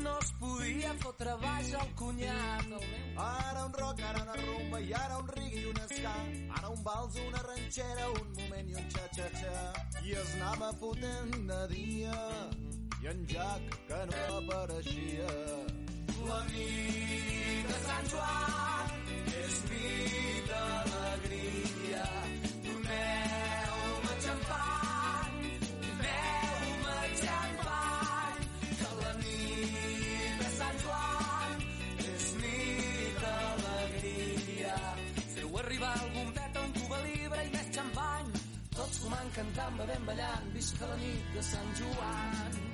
no 0.04 0.14
es 0.20 0.32
podia 0.40 0.90
fotre 1.00 1.36
baix 1.40 1.70
al 1.80 1.92
cunyat. 1.96 2.66
El 2.66 2.84
meu 2.92 3.22
Ara 3.24 3.64
un 3.66 3.78
rock, 3.80 4.02
ara 4.10 4.24
una 4.26 4.36
rumba 4.42 4.82
i 4.84 4.92
ara 5.00 5.20
un 5.22 5.30
reggae 5.38 5.62
i 5.62 5.70
un 5.70 5.80
ska. 5.92 6.16
Ara 6.58 6.74
un 6.74 6.84
vals, 6.84 7.16
una 7.24 7.44
ranxera, 7.46 8.10
un 8.18 8.34
moment 8.42 8.74
i 8.74 8.76
un 8.82 8.92
xa-xa-xa. 8.98 9.64
I 10.04 10.18
es 10.24 10.36
anava 10.42 10.74
fotent 10.82 11.48
de 11.54 11.62
dia 11.72 12.20
i 13.00 13.12
en 13.14 13.26
Jack 13.32 13.80
que 13.88 14.04
no 14.12 14.28
apareixia. 14.42 15.32
La 16.28 16.44
nit 16.52 17.72
de 17.72 17.82
Sant 17.88 18.12
Joan 18.12 19.10
és 19.40 19.64
nit 19.72 20.52
d'alegria. 20.52 21.05
Fumant, 39.06 39.30
cantant, 39.36 39.76
bevent, 39.78 40.06
ballant, 40.10 40.48
visca 40.56 40.90
la 40.90 40.98
nit 41.04 41.34
de 41.36 41.46
Sant 41.52 41.76
Joan. 41.78 42.65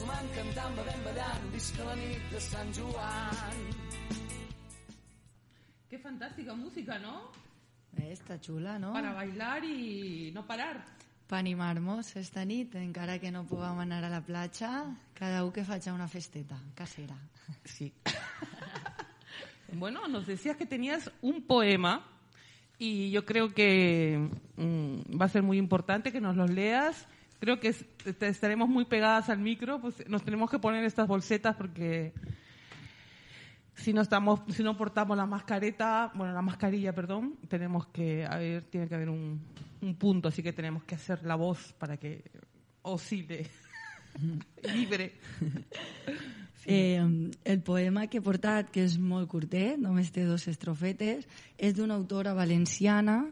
Tots 0.00 0.08
fumant, 0.08 0.28
cantant, 0.32 0.76
bevent, 0.78 1.00
ballant, 1.04 1.42
visca 1.52 1.84
la 1.84 1.94
nit 1.98 2.28
de 2.32 2.38
Sant 2.40 2.70
Joan. 2.72 3.58
Qué 5.90 5.98
fantástica 5.98 6.54
música, 6.56 6.96
¿no? 6.98 7.28
Eh, 7.98 8.14
està 8.14 8.38
xula, 8.40 8.78
no? 8.80 8.94
Para 8.94 9.12
bailar 9.12 9.62
y 9.64 10.30
no 10.32 10.46
parar. 10.46 10.80
Per 11.28 11.36
animar-nos 11.36 12.14
esta 12.16 12.46
nit, 12.48 12.78
encara 12.80 13.18
que 13.20 13.28
no 13.28 13.44
puguem 13.44 13.82
anar 13.84 14.00
a 14.06 14.08
la 14.08 14.22
platja, 14.24 14.86
cada 15.12 15.44
un 15.44 15.52
que 15.52 15.66
faci 15.68 15.92
una 15.92 16.08
festeta 16.08 16.56
casera. 16.74 17.18
Sí. 17.64 17.92
bueno, 19.74 20.08
nos 20.08 20.26
decías 20.26 20.56
que 20.56 20.64
tenías 20.64 21.12
un 21.20 21.42
poema 21.42 22.06
y 22.78 23.10
yo 23.10 23.26
creo 23.26 23.52
que 23.52 24.30
mm, 24.56 25.20
va 25.20 25.26
a 25.26 25.28
ser 25.28 25.42
muy 25.42 25.58
importante 25.58 26.10
que 26.10 26.22
nos 26.22 26.36
los 26.36 26.48
leas. 26.48 27.06
Creo 27.40 27.58
que 27.58 27.74
estaremos 28.20 28.68
muy 28.68 28.84
pegadas 28.84 29.30
al 29.30 29.38
micro, 29.38 29.80
pues 29.80 30.06
nos 30.08 30.22
tenemos 30.22 30.50
que 30.50 30.58
poner 30.58 30.84
estas 30.84 31.08
bolsetas 31.08 31.56
porque 31.56 32.12
si 33.74 33.94
no 33.94 34.02
estamos, 34.02 34.40
si 34.54 34.62
no 34.62 34.76
portamos 34.76 35.16
la 35.16 35.24
mascareta, 35.24 36.12
bueno, 36.14 36.34
la 36.34 36.42
mascarilla, 36.42 36.94
perdón, 36.94 37.38
tenemos 37.48 37.86
que 37.86 38.26
haber, 38.26 38.64
tiene 38.64 38.88
que 38.88 38.94
haber 38.94 39.08
un, 39.08 39.40
un 39.80 39.94
punto, 39.96 40.28
así 40.28 40.42
que 40.42 40.52
tenemos 40.52 40.84
que 40.84 40.96
hacer 40.96 41.24
la 41.24 41.34
voz 41.34 41.72
para 41.78 41.96
que 41.96 42.22
oscile 42.82 43.48
libre. 44.74 45.14
Eh, 46.66 47.30
el 47.44 47.62
poema 47.62 48.06
que 48.06 48.18
he 48.18 48.22
portat, 48.22 48.68
que 48.68 48.84
és 48.84 48.98
molt 49.00 49.30
curtet, 49.32 49.78
només 49.80 50.12
té 50.12 50.26
dos 50.28 50.44
estrofetes, 50.50 51.24
és 51.56 51.72
d'una 51.74 51.96
autora 51.96 52.34
valenciana, 52.36 53.22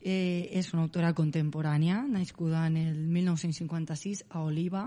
eh, 0.00 0.48
és 0.52 0.72
una 0.74 0.82
autora 0.86 1.12
contemporània, 1.14 2.02
nascuda 2.08 2.66
en 2.66 2.76
el 2.76 2.96
1956 3.06 4.24
a 4.30 4.42
Oliva. 4.42 4.86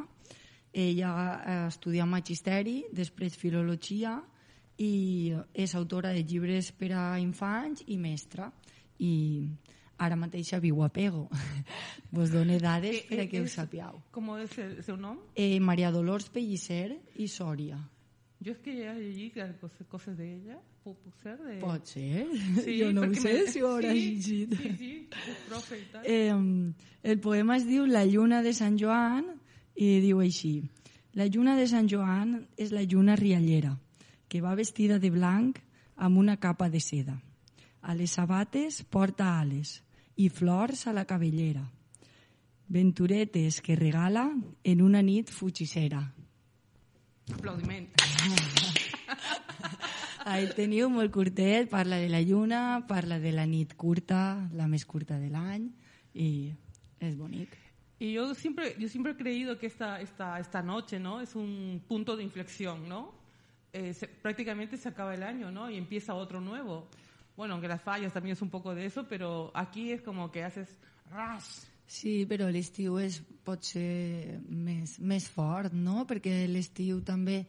Ella 0.74 1.10
ha 1.14 1.58
estudiat 1.68 2.08
magisteri, 2.10 2.84
després 2.92 3.38
filologia, 3.38 4.18
i 4.82 5.34
és 5.54 5.76
autora 5.78 6.10
de 6.16 6.24
llibres 6.26 6.72
per 6.74 6.92
a 6.98 7.20
infants 7.22 7.84
i 7.88 7.98
mestra. 8.02 8.48
I 9.00 9.48
ara 10.02 10.16
mateix 10.18 10.50
viu 10.60 10.82
a 10.84 10.90
Pego. 10.90 11.28
Vos 12.12 12.32
dono 12.34 12.58
dades 12.60 13.04
per 13.08 13.20
a 13.22 13.28
que 13.30 13.42
ho 13.42 13.46
Es- 13.46 13.54
sapiau. 13.54 14.02
¿Cómo 14.12 14.38
es 14.38 14.58
el, 14.58 14.84
su 14.84 14.98
nombre? 14.98 15.26
Eh, 15.36 15.60
Maria 15.60 15.92
Dolors 15.92 16.30
Pellicer 16.30 16.98
i 17.18 17.28
Sòria. 17.28 17.78
Yo 18.44 18.52
es 18.52 18.58
que 18.58 18.76
ya 18.76 18.92
allí 18.92 19.30
que 19.30 19.42
cosas, 19.62 19.88
cosas 19.88 20.18
de 20.18 20.36
ella, 20.36 20.60
puedo 20.84 20.98
ser 21.22 21.40
de... 21.40 21.60
Pot 21.62 21.86
ser. 21.86 22.28
Sí, 22.62 22.82
jo 22.82 22.92
no 22.92 23.04
ho 23.08 23.14
sé 23.16 23.48
si 23.48 23.62
ho 23.62 23.70
haurà 23.70 23.94
sí, 23.94 24.02
llegit. 24.18 24.56
Sí, 24.60 24.72
sí, 24.80 24.90
és 25.32 25.38
profe 25.48 25.78
i 25.80 25.86
tal. 25.94 26.04
Eh, 26.04 26.74
el 27.08 27.22
poema 27.24 27.56
es 27.56 27.64
diu 27.64 27.86
La 27.88 28.04
lluna 28.04 28.42
de 28.44 28.52
Sant 28.52 28.76
Joan 28.82 29.30
i 29.80 29.88
diu 30.04 30.20
així. 30.20 30.58
La 31.16 31.30
lluna 31.32 31.54
de 31.56 31.70
Sant 31.72 31.88
Joan 31.88 32.34
és 32.60 32.74
la 32.76 32.84
lluna 32.84 33.16
riallera, 33.16 33.78
que 34.28 34.42
va 34.44 34.58
vestida 34.60 34.98
de 35.00 35.14
blanc 35.14 35.62
amb 35.96 36.20
una 36.20 36.36
capa 36.36 36.68
de 36.68 36.82
seda. 36.84 37.16
A 37.80 37.96
les 37.96 38.12
sabates 38.20 38.82
porta 38.84 39.38
ales 39.40 39.78
i 40.20 40.28
flors 40.28 40.84
a 40.92 40.92
la 40.92 41.06
cabellera. 41.08 41.64
Venturetes 42.68 43.62
que 43.62 43.80
regala 43.80 44.28
en 44.66 44.84
una 44.84 45.00
nit 45.00 45.32
fugissera. 45.32 46.04
Aplaudiment. 47.32 47.88
Ahí 50.26 50.48
teniu 50.56 50.88
molt 50.90 51.12
curtet, 51.12 51.68
parla 51.70 51.98
de 52.00 52.08
la 52.10 52.22
lluna, 52.24 52.86
parla 52.88 53.20
de 53.20 53.32
la 53.36 53.46
nit 53.46 53.74
curta, 53.76 54.50
la 54.56 54.68
més 54.72 54.86
curta 54.88 55.18
de 55.20 55.30
l'any, 55.32 55.66
i 56.16 56.54
és 57.04 57.18
bonic. 57.20 57.58
Y 58.00 58.14
yo 58.14 58.34
siempre, 58.36 58.76
yo 58.80 58.88
siempre 58.90 59.14
he 59.14 59.16
creído 59.18 59.58
que 59.58 59.68
esta, 59.68 60.02
esta, 60.02 60.40
esta 60.40 60.62
noche, 60.62 61.00
¿no? 61.00 61.22
Es 61.22 61.36
un 61.36 61.82
punto 61.88 62.16
de 62.18 62.24
inflexión, 62.24 62.88
¿no? 62.90 63.14
Eh, 63.72 63.94
se- 63.94 64.08
prácticamente 64.08 64.78
se 64.78 64.90
acaba 64.90 65.14
el 65.14 65.24
año, 65.24 65.52
¿no? 65.52 65.70
Y 65.70 65.78
empieza 65.78 66.14
otro 66.14 66.40
nuevo. 66.42 66.88
Bueno, 67.36 67.54
aunque 67.56 67.68
las 67.68 67.82
fallas 67.82 68.14
también 68.14 68.34
es 68.34 68.42
un 68.42 68.50
poco 68.50 68.76
de 68.76 68.86
eso, 68.86 69.08
pero 69.08 69.52
aquí 69.54 69.92
es 69.92 70.02
como 70.02 70.32
que 70.32 70.44
haces 70.44 70.70
ras. 71.12 71.68
Sí, 71.88 72.24
però 72.30 72.48
l'estiu 72.50 72.98
és, 73.02 73.20
pot 73.46 73.64
ser 73.68 74.40
més, 74.50 74.98
més 75.00 75.28
fort, 75.30 75.74
no? 75.76 76.08
Perquè 76.10 76.46
l'estiu 76.50 77.02
també 77.06 77.44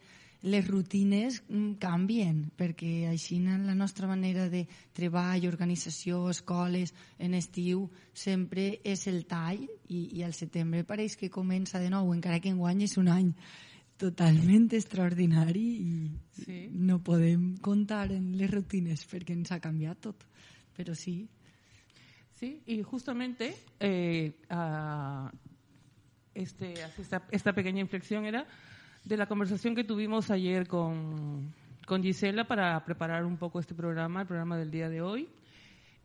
les 0.45 0.67
rutines 0.67 1.39
mm, 1.47 1.77
canvien, 1.81 2.43
perquè 2.57 3.07
així 3.09 3.39
la 3.41 3.73
nostra 3.73 4.07
manera 4.07 4.47
de 4.49 4.65
treball, 4.93 5.47
organització, 5.47 6.29
escoles, 6.29 6.93
en 7.17 7.33
estiu 7.33 7.87
sempre 8.13 8.79
és 8.83 9.07
el 9.07 9.23
tall 9.25 9.63
i, 9.89 10.19
i 10.19 10.23
al 10.23 10.35
setembre 10.37 10.83
pareix 10.85 11.15
que 11.17 11.31
comença 11.33 11.79
de 11.81 11.89
nou, 11.89 12.13
encara 12.13 12.39
que 12.39 12.53
enguany 12.53 12.83
és 12.85 12.97
un 13.01 13.09
any 13.09 13.31
totalment 13.97 14.69
extraordinari 14.75 15.65
i 15.79 16.11
Sí. 16.35 16.67
no 16.69 16.99
podem 16.99 17.55
comptar 17.63 18.11
en 18.11 18.33
les 18.37 18.51
rutines 18.51 19.05
perquè 19.07 19.33
ens 19.33 19.51
ha 19.51 19.59
canviat 19.63 20.01
tot. 20.01 20.25
Però 20.75 20.93
sí, 20.93 21.25
Sí, 22.35 22.61
y 22.65 22.83
justamente 22.83 23.55
eh, 23.79 24.35
ah, 24.49 25.31
este, 26.33 26.73
esta, 26.99 27.23
esta 27.31 27.53
pequeña 27.53 27.79
inflexión 27.79 28.25
era 28.25 28.45
de 29.05 29.15
la 29.15 29.25
conversación 29.25 29.73
que 29.73 29.85
tuvimos 29.85 30.29
ayer 30.31 30.67
con, 30.67 31.53
con 31.85 32.03
Gisela 32.03 32.45
para 32.45 32.83
preparar 32.83 33.23
un 33.23 33.37
poco 33.37 33.61
este 33.61 33.73
programa, 33.73 34.21
el 34.21 34.27
programa 34.27 34.57
del 34.57 34.69
día 34.69 34.89
de 34.89 35.01
hoy. 35.01 35.29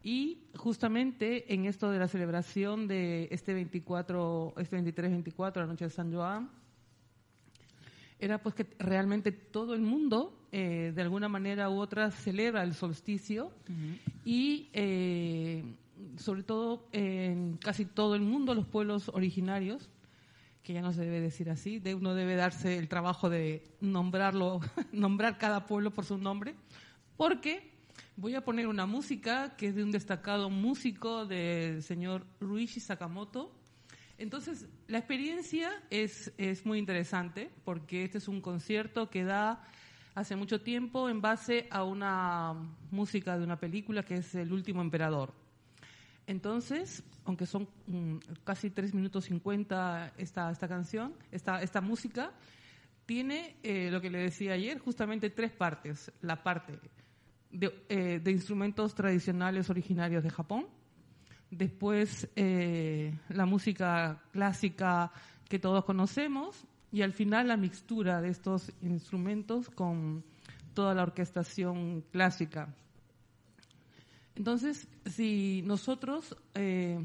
Y 0.05 0.39
justamente 0.57 1.53
en 1.53 1.67
esto 1.67 1.91
de 1.91 1.99
la 1.99 2.07
celebración 2.07 2.87
de 2.87 3.29
este 3.33 3.53
24, 3.53 4.55
este 4.59 4.79
23-24, 4.79 5.57
la 5.57 5.67
noche 5.67 5.87
de 5.87 5.91
San 5.91 6.13
Joan, 6.13 6.49
era 8.21 8.39
pues 8.39 8.55
que 8.55 8.67
realmente 8.79 9.33
todo 9.33 9.75
el 9.75 9.81
mundo, 9.81 10.47
eh, 10.53 10.93
de 10.95 11.03
alguna 11.03 11.29
manera 11.29 11.71
u 11.71 11.81
otra, 11.81 12.11
celebra 12.13 12.63
el 12.63 12.75
solsticio 12.75 13.51
y 14.25 14.69
eh, 14.73 15.65
sobre 16.17 16.43
todo 16.43 16.89
en 16.93 17.57
casi 17.57 17.85
todo 17.85 18.15
el 18.15 18.23
mundo 18.23 18.55
los 18.55 18.67
pueblos 18.67 19.09
originarios, 19.09 19.91
que 20.63 20.73
ya 20.73 20.83
no 20.83 20.93
se 20.93 21.03
debe 21.03 21.21
decir 21.21 21.51
así, 21.51 21.79
de 21.79 21.95
uno 21.95 22.15
debe 22.15 22.37
darse 22.37 22.77
el 22.77 22.89
trabajo 22.89 23.31
de 23.31 23.63
nombrarlo, 23.81 24.61
nombrar 24.93 25.39
cada 25.39 25.67
pueblo 25.67 25.91
por 25.91 26.05
su 26.05 26.19
nombre, 26.19 26.55
porque 27.17 27.71
voy 28.17 28.35
a 28.35 28.45
poner 28.45 28.67
una 28.67 28.87
música 28.87 29.57
que 29.57 29.69
es 29.69 29.75
de 29.75 29.83
un 29.83 29.91
destacado 29.91 30.51
músico 30.51 31.27
del 31.27 31.83
señor 31.83 32.27
Ruichi 32.41 32.81
Sakamoto, 32.81 33.61
entonces, 34.21 34.67
la 34.87 34.99
experiencia 34.99 35.71
es, 35.89 36.31
es 36.37 36.67
muy 36.67 36.79
interesante 36.79 37.51
porque 37.65 38.05
este 38.05 38.19
es 38.19 38.29
un 38.29 38.43
concierto 38.43 39.09
que 39.09 39.25
da 39.25 39.67
hace 40.15 40.37
mucho 40.37 40.61
tiempo 40.61 41.09
en 41.09 41.23
base 41.23 41.69
a 41.71 41.85
una 41.85 42.55
música 42.91 43.39
de 43.39 43.45
una 43.45 43.59
película 43.59 44.03
que 44.03 44.17
es 44.17 44.35
El 44.35 44.53
último 44.53 44.83
emperador. 44.83 45.33
Entonces, 46.27 47.03
aunque 47.25 47.47
son 47.47 47.69
mm, 47.87 48.17
casi 48.45 48.71
3 48.71 48.95
minutos 48.95 49.25
50 49.25 50.15
esta, 50.17 50.51
esta 50.51 50.69
canción, 50.69 51.15
esta, 51.31 51.63
esta 51.63 51.81
música, 51.81 52.33
tiene 53.07 53.57
eh, 53.65 53.89
lo 53.91 54.01
que 54.01 54.11
le 54.11 54.19
decía 54.19 54.53
ayer, 54.53 54.79
justamente 54.79 55.31
tres 55.31 55.51
partes. 55.51 56.13
La 56.23 56.43
parte 56.43 56.79
de, 57.51 57.85
eh, 57.89 58.23
instrumentos 58.27 58.95
tradicionales 58.95 59.69
originarios 59.69 60.23
de 60.23 60.31
Japón, 60.31 60.69
después 61.51 62.29
eh, 62.37 63.13
la 63.29 63.47
música 63.47 64.23
clásica 64.31 65.11
que 65.49 65.59
todos 65.59 65.85
conocemos 65.85 66.67
y 66.93 67.03
al 67.03 67.13
final 67.13 67.49
la 67.49 67.57
mixtura 67.57 68.21
de 68.21 68.29
estos 68.29 68.73
instrumentos 68.81 69.69
con 69.71 70.25
toda 70.75 70.95
la 70.95 71.03
orquestación 71.03 72.03
clásica. 72.13 72.73
Entonces, 74.35 74.89
si 75.07 75.63
nosotros 75.65 76.37
eh, 76.55 77.05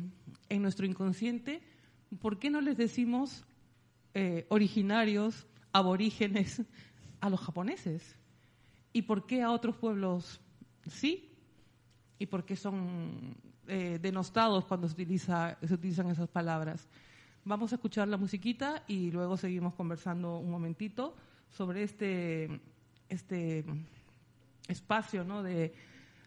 en 0.50 0.62
nuestro 0.62 0.86
inconsciente, 0.86 1.62
¿por 2.22 2.40
qué 2.40 2.50
no 2.50 2.62
les 2.62 2.78
decimos 2.78 3.46
eh, 4.14 4.46
originarios, 4.50 5.48
aborígenes 5.72 6.62
a 7.20 7.30
los 7.30 7.40
japoneses? 7.42 8.16
¿Y 8.94 9.02
por 9.04 9.26
qué 9.26 9.42
a 9.42 9.52
otros 9.52 9.76
pueblos 9.76 10.40
sí? 10.88 11.32
¿Y 12.18 12.28
por 12.28 12.46
qué 12.46 12.56
son 12.56 13.36
eh, 13.68 14.00
denostados 14.02 14.66
cuando 14.66 14.88
se, 14.88 14.96
se 14.96 15.74
utilizan 15.74 16.10
esas 16.10 16.30
palabras? 16.30 16.88
Vamos 17.44 17.72
a 17.72 17.76
escuchar 17.76 18.08
la 18.08 18.18
musiquita 18.18 18.84
y 18.88 19.12
luego 19.12 19.38
seguimos 19.38 19.74
conversando 19.74 20.40
un 20.40 20.50
momentito 20.50 21.16
sobre 21.52 21.84
este, 21.84 22.62
este 23.10 23.64
espacio 24.68 25.24
¿no? 25.24 25.44
de, 25.44 25.74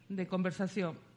de 0.08 0.26
conversación. 0.26 1.07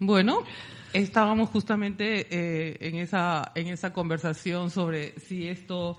Bueno, 0.00 0.42
estábamos 0.92 1.50
justamente 1.50 2.26
eh, 2.30 2.76
en 2.80 2.96
esa 2.96 3.50
en 3.54 3.68
esa 3.68 3.92
conversación 3.92 4.70
sobre 4.70 5.18
si 5.20 5.48
esto 5.48 5.98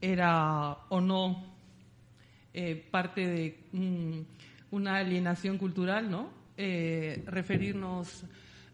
era 0.00 0.72
o 0.88 1.00
no 1.00 1.44
eh, 2.54 2.86
parte 2.90 3.26
de 3.26 3.58
mm, 3.72 4.20
una 4.74 4.96
alienación 4.96 5.58
cultural, 5.58 6.10
¿no? 6.10 6.30
Eh, 6.56 7.22
referirnos 7.26 8.24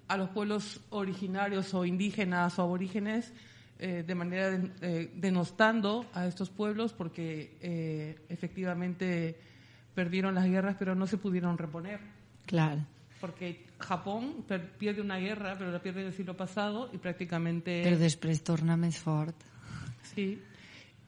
a 0.08 0.16
los 0.16 0.30
pueblos 0.30 0.80
originarios 0.90 1.74
o 1.74 1.84
indígenas 1.84 2.58
o 2.58 2.62
aborígenes 2.62 3.32
eh, 3.78 4.04
de 4.06 4.14
manera 4.14 4.50
de- 4.50 4.70
eh, 4.80 5.10
denostando 5.16 6.06
a 6.14 6.26
estos 6.26 6.50
pueblos 6.50 6.92
porque 6.92 7.56
eh, 7.60 8.18
efectivamente 8.28 9.36
perdieron 9.94 10.34
las 10.34 10.46
guerras 10.46 10.76
pero 10.78 10.94
no 10.94 11.06
se 11.06 11.18
pudieron 11.18 11.58
reponer. 11.58 11.98
Clar. 12.46 12.78
Porque 13.20 13.64
Japón 13.78 14.44
pierde 14.78 15.00
una 15.00 15.16
guerra, 15.16 15.56
pero 15.56 15.70
la 15.70 15.80
pierde 15.80 16.02
en 16.02 16.08
el 16.08 16.12
siglo 16.12 16.36
pasado 16.36 16.90
y 16.92 16.98
prácticamente... 16.98 17.82
Però 17.82 17.96
després 17.96 18.42
torna 18.42 18.76
fort. 18.92 19.34
Sí. 20.14 20.38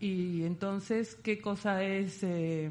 Y 0.01 0.45
entonces, 0.45 1.17
¿qué 1.23 1.39
cosa 1.39 1.83
es? 1.83 2.23
eh, 2.23 2.71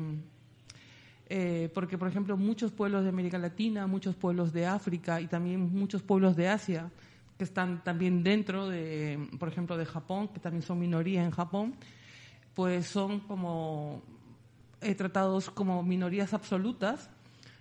eh, 1.29 1.69
porque, 1.73 1.97
por 1.97 2.07
ejemplo, 2.07 2.37
muchos 2.37 2.71
pueblos 2.71 3.03
de 3.03 3.09
América 3.09 3.37
Latina, 3.37 3.85
muchos 3.85 4.15
pueblos 4.15 4.53
de 4.53 4.65
África 4.65 5.19
y 5.19 5.27
también 5.27 5.73
muchos 5.73 6.01
pueblos 6.01 6.37
de 6.37 6.47
Asia, 6.47 6.89
que 7.37 7.43
están 7.43 7.83
también 7.83 8.23
dentro 8.23 8.67
de, 8.67 9.27
por 9.37 9.49
ejemplo, 9.49 9.77
de 9.77 9.85
Japón, 9.85 10.29
que 10.29 10.39
también 10.39 10.63
son 10.63 10.79
minoría 10.79 11.23
en 11.23 11.31
Japón, 11.31 11.75
pues 12.55 12.87
son 12.87 13.19
como 13.19 14.01
eh, 14.81 14.95
tratados 14.95 15.49
como 15.49 15.83
minorías 15.83 16.33
absolutas, 16.33 17.09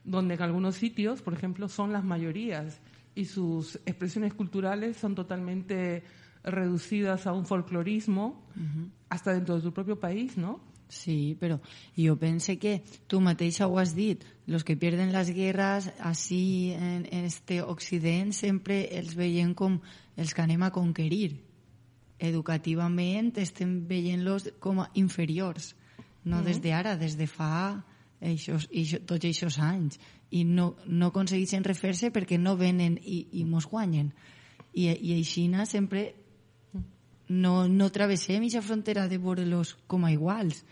donde 0.06 0.34
en 0.34 0.42
algunos 0.42 0.76
sitios, 0.76 1.20
por 1.20 1.34
ejemplo, 1.34 1.68
son 1.68 1.92
las 1.92 2.04
mayorías 2.04 2.80
y 3.14 3.26
sus 3.26 3.76
expresiones 3.84 4.32
culturales 4.32 4.96
son 4.96 5.14
totalmente 5.14 6.04
reducidas 6.44 7.26
a 7.26 7.32
un 7.32 7.44
folclorismo, 7.44 8.46
hasta 9.08 9.32
dentro 9.32 9.56
de 9.56 9.62
su 9.62 9.72
propio 9.72 9.98
país, 9.98 10.38
¿no? 10.38 10.60
Sí, 10.88 11.36
però 11.40 11.58
jo 11.96 12.14
pense 12.16 12.60
que 12.62 12.84
tu 13.10 13.18
mateixa 13.20 13.66
ho 13.66 13.80
has 13.80 13.96
dit, 13.96 14.22
los 14.46 14.62
que 14.62 14.76
pierden 14.76 15.10
les 15.10 15.32
guerres 15.34 15.90
així 15.98 16.76
en, 16.78 17.02
este 17.26 17.58
Occident 17.62 18.30
sempre 18.30 18.84
els 18.94 19.16
veiem 19.18 19.50
com 19.58 19.80
els 20.14 20.30
que 20.30 20.44
anem 20.44 20.62
a 20.62 20.70
conquerir. 20.70 21.40
Educativament 22.22 23.32
estem 23.42 23.80
veient-los 23.90 24.52
com 24.62 24.84
a 24.84 24.90
inferiors, 24.94 25.74
no 26.22 26.44
des 26.46 26.62
d'ara, 26.62 26.94
des 26.94 27.18
de 27.18 27.26
fa 27.26 27.82
eixos, 28.26 28.68
eixos, 28.70 29.04
tots 29.06 29.24
aquests 29.24 29.58
anys. 29.62 29.98
I 30.34 30.42
no, 30.44 30.74
no 30.86 31.10
aconsegueixen 31.12 31.64
refer-se 31.66 32.10
perquè 32.14 32.38
no 32.40 32.56
venen 32.58 32.98
i, 32.98 33.26
i 33.40 33.44
mos 33.46 33.68
guanyen. 33.70 34.12
I, 34.74 34.88
i 34.90 35.14
així 35.16 35.46
sempre 35.64 36.08
no, 37.28 37.66
no 37.68 37.90
travessem 37.90 38.42
aquesta 38.42 38.62
frontera 38.62 39.06
de 39.08 39.18
veure-los 39.18 39.76
com 39.86 40.04
a 40.04 40.12
iguals. 40.12 40.64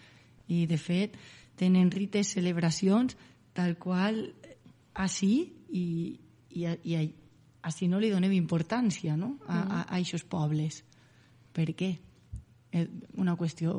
I, 0.48 0.66
de 0.66 0.78
fet, 0.78 1.16
tenen 1.56 1.90
rites, 1.90 2.34
celebracions, 2.34 3.16
tal 3.54 3.76
qual 3.78 4.20
així, 4.94 5.52
i, 5.70 5.86
i, 6.50 6.66
i 6.66 6.98
així 7.64 7.88
no 7.88 7.98
li 7.98 8.10
donem 8.12 8.34
importància 8.36 9.16
no? 9.16 9.38
a, 9.46 9.58
a, 9.58 9.80
a 9.82 10.00
aquests 10.00 10.26
pobles. 10.28 10.82
Per 11.54 11.70
què? 11.72 11.94
Eh, 12.74 12.88
Una 13.22 13.36
qüestió 13.38 13.72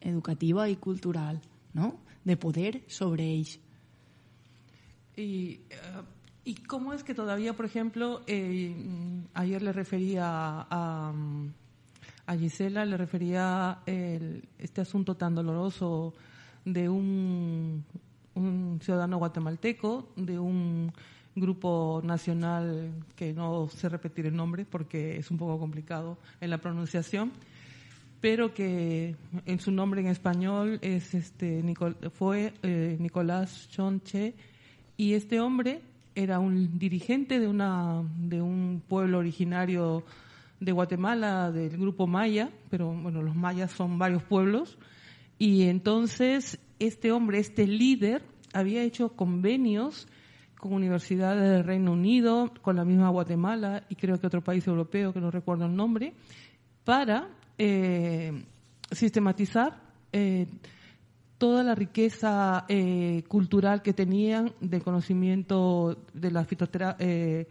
educativa 0.00 0.68
i 0.70 0.78
cultural, 0.78 1.40
no? 1.74 1.96
De 2.28 2.36
poder 2.36 2.82
sobre 2.86 3.24
ells. 3.34 3.58
Y, 5.16 5.60
eh, 5.70 5.76
¿Y 6.44 6.54
cómo 6.54 6.92
es 6.94 7.02
que 7.02 7.14
todavía, 7.14 7.54
por 7.54 7.66
ejemplo, 7.66 8.22
eh, 8.26 8.72
ayer 9.34 9.60
le 9.60 9.72
refería 9.72 10.24
a, 10.70 11.12
a 12.26 12.36
Gisela, 12.36 12.84
le 12.86 12.96
refería 12.96 13.80
el- 13.86 14.44
este 14.58 14.80
asunto 14.80 15.14
tan 15.16 15.34
doloroso 15.34 16.14
de 16.64 16.88
un, 16.88 17.84
un 18.34 18.78
ciudadano 18.82 19.18
guatemalteco, 19.18 20.08
de 20.16 20.38
un 20.38 20.92
grupo 21.34 22.00
nacional 22.04 22.92
que 23.14 23.32
no 23.32 23.68
sé 23.68 23.88
repetir 23.88 24.26
el 24.26 24.34
nombre 24.34 24.64
porque 24.64 25.18
es 25.18 25.30
un 25.30 25.36
poco 25.38 25.58
complicado 25.58 26.16
en 26.40 26.50
la 26.50 26.58
pronunciación, 26.58 27.30
pero 28.20 28.52
que 28.52 29.14
en 29.46 29.60
su 29.60 29.70
nombre 29.70 30.00
en 30.00 30.08
español 30.08 30.78
es 30.82 31.14
este 31.14 31.62
Nicol- 31.62 32.10
fue 32.10 32.52
eh, 32.62 32.96
Nicolás 32.98 33.68
Chonche 33.70 34.34
y 34.96 35.14
este 35.14 35.40
hombre 35.40 35.80
era 36.14 36.40
un 36.40 36.78
dirigente 36.78 37.38
de 37.38 37.46
una 37.46 38.02
de 38.18 38.42
un 38.42 38.82
pueblo 38.86 39.18
originario 39.18 40.02
de 40.58 40.72
Guatemala 40.72 41.52
del 41.52 41.76
grupo 41.78 42.08
Maya, 42.08 42.50
pero 42.70 42.92
bueno, 42.92 43.22
los 43.22 43.36
mayas 43.36 43.70
son 43.70 43.98
varios 43.98 44.24
pueblos 44.24 44.76
y 45.38 45.62
entonces 45.68 46.58
este 46.80 47.12
hombre, 47.12 47.38
este 47.38 47.66
líder 47.68 48.22
había 48.52 48.82
hecho 48.82 49.10
convenios 49.10 50.08
con 50.58 50.72
universidades 50.72 51.48
del 51.48 51.62
Reino 51.62 51.92
Unido, 51.92 52.52
con 52.62 52.74
la 52.74 52.84
misma 52.84 53.10
Guatemala 53.10 53.84
y 53.88 53.94
creo 53.94 54.18
que 54.18 54.26
otro 54.26 54.42
país 54.42 54.66
europeo 54.66 55.12
que 55.12 55.20
no 55.20 55.30
recuerdo 55.30 55.66
el 55.66 55.76
nombre, 55.76 56.14
para 56.82 57.28
eh, 57.58 58.44
sistematizar 58.90 59.80
eh, 60.12 60.46
toda 61.36 61.62
la 61.62 61.74
riqueza 61.74 62.64
eh, 62.68 63.22
cultural 63.28 63.82
que 63.82 63.92
tenían 63.92 64.52
de 64.60 64.80
conocimiento 64.80 66.04
de 66.14 66.30
la 66.30 66.44
fitoterapia, 66.44 67.06
eh, 67.06 67.46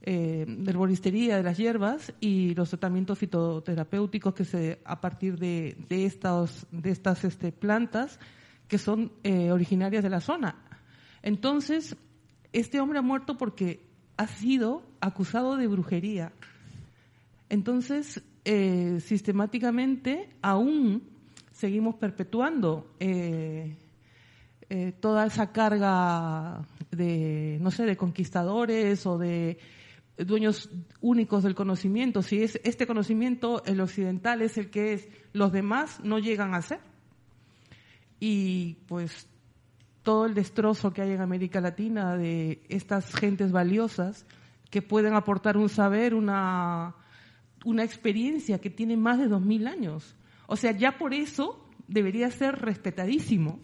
de 0.00 0.70
herboristería 0.70 1.36
de 1.36 1.42
las 1.42 1.58
hierbas 1.58 2.12
y 2.20 2.54
los 2.54 2.70
tratamientos 2.70 3.18
fitoterapéuticos 3.18 4.32
que 4.32 4.44
se 4.44 4.80
a 4.84 5.00
partir 5.00 5.38
de, 5.38 5.76
de 5.88 6.06
estas 6.06 6.66
de 6.70 6.90
estas 6.90 7.24
este, 7.24 7.52
plantas 7.52 8.18
que 8.68 8.78
son 8.78 9.12
originarias 9.50 10.02
de 10.02 10.10
la 10.10 10.20
zona. 10.20 10.56
Entonces, 11.22 11.96
este 12.52 12.80
hombre 12.80 13.00
ha 13.00 13.02
muerto 13.02 13.36
porque 13.36 13.80
ha 14.16 14.26
sido 14.26 14.82
acusado 15.00 15.56
de 15.56 15.66
brujería. 15.66 16.32
Entonces, 17.48 18.22
eh, 18.50 19.00
sistemáticamente, 19.02 20.30
aún 20.40 21.02
seguimos 21.52 21.96
perpetuando 21.96 22.94
eh, 22.98 23.76
eh, 24.70 24.92
toda 25.00 25.26
esa 25.26 25.52
carga 25.52 26.66
de, 26.90 27.58
no 27.60 27.70
sé, 27.70 27.84
de 27.84 27.98
conquistadores 27.98 29.04
o 29.04 29.18
de 29.18 29.58
dueños 30.16 30.70
únicos 31.02 31.42
del 31.42 31.54
conocimiento. 31.54 32.22
Si 32.22 32.42
es 32.42 32.58
este 32.64 32.86
conocimiento, 32.86 33.62
el 33.66 33.82
occidental 33.82 34.40
es 34.40 34.56
el 34.56 34.70
que 34.70 34.94
es, 34.94 35.08
los 35.34 35.52
demás 35.52 36.00
no 36.02 36.18
llegan 36.18 36.54
a 36.54 36.62
ser. 36.62 36.80
Y 38.18 38.78
pues 38.86 39.28
todo 40.02 40.24
el 40.24 40.32
destrozo 40.32 40.94
que 40.94 41.02
hay 41.02 41.10
en 41.10 41.20
América 41.20 41.60
Latina 41.60 42.16
de 42.16 42.62
estas 42.70 43.14
gentes 43.14 43.52
valiosas 43.52 44.24
que 44.70 44.80
pueden 44.80 45.12
aportar 45.12 45.58
un 45.58 45.68
saber, 45.68 46.14
una, 46.14 46.94
una 47.68 47.84
experiencia 47.84 48.58
que 48.60 48.70
tiene 48.70 48.96
más 48.96 49.18
de 49.18 49.28
dos 49.28 49.42
mil 49.42 49.66
años. 49.66 50.16
O 50.46 50.56
sea, 50.56 50.72
ya 50.72 50.96
por 50.96 51.12
eso 51.12 51.68
debería 51.86 52.30
ser 52.30 52.56
respetadísimo 52.56 53.60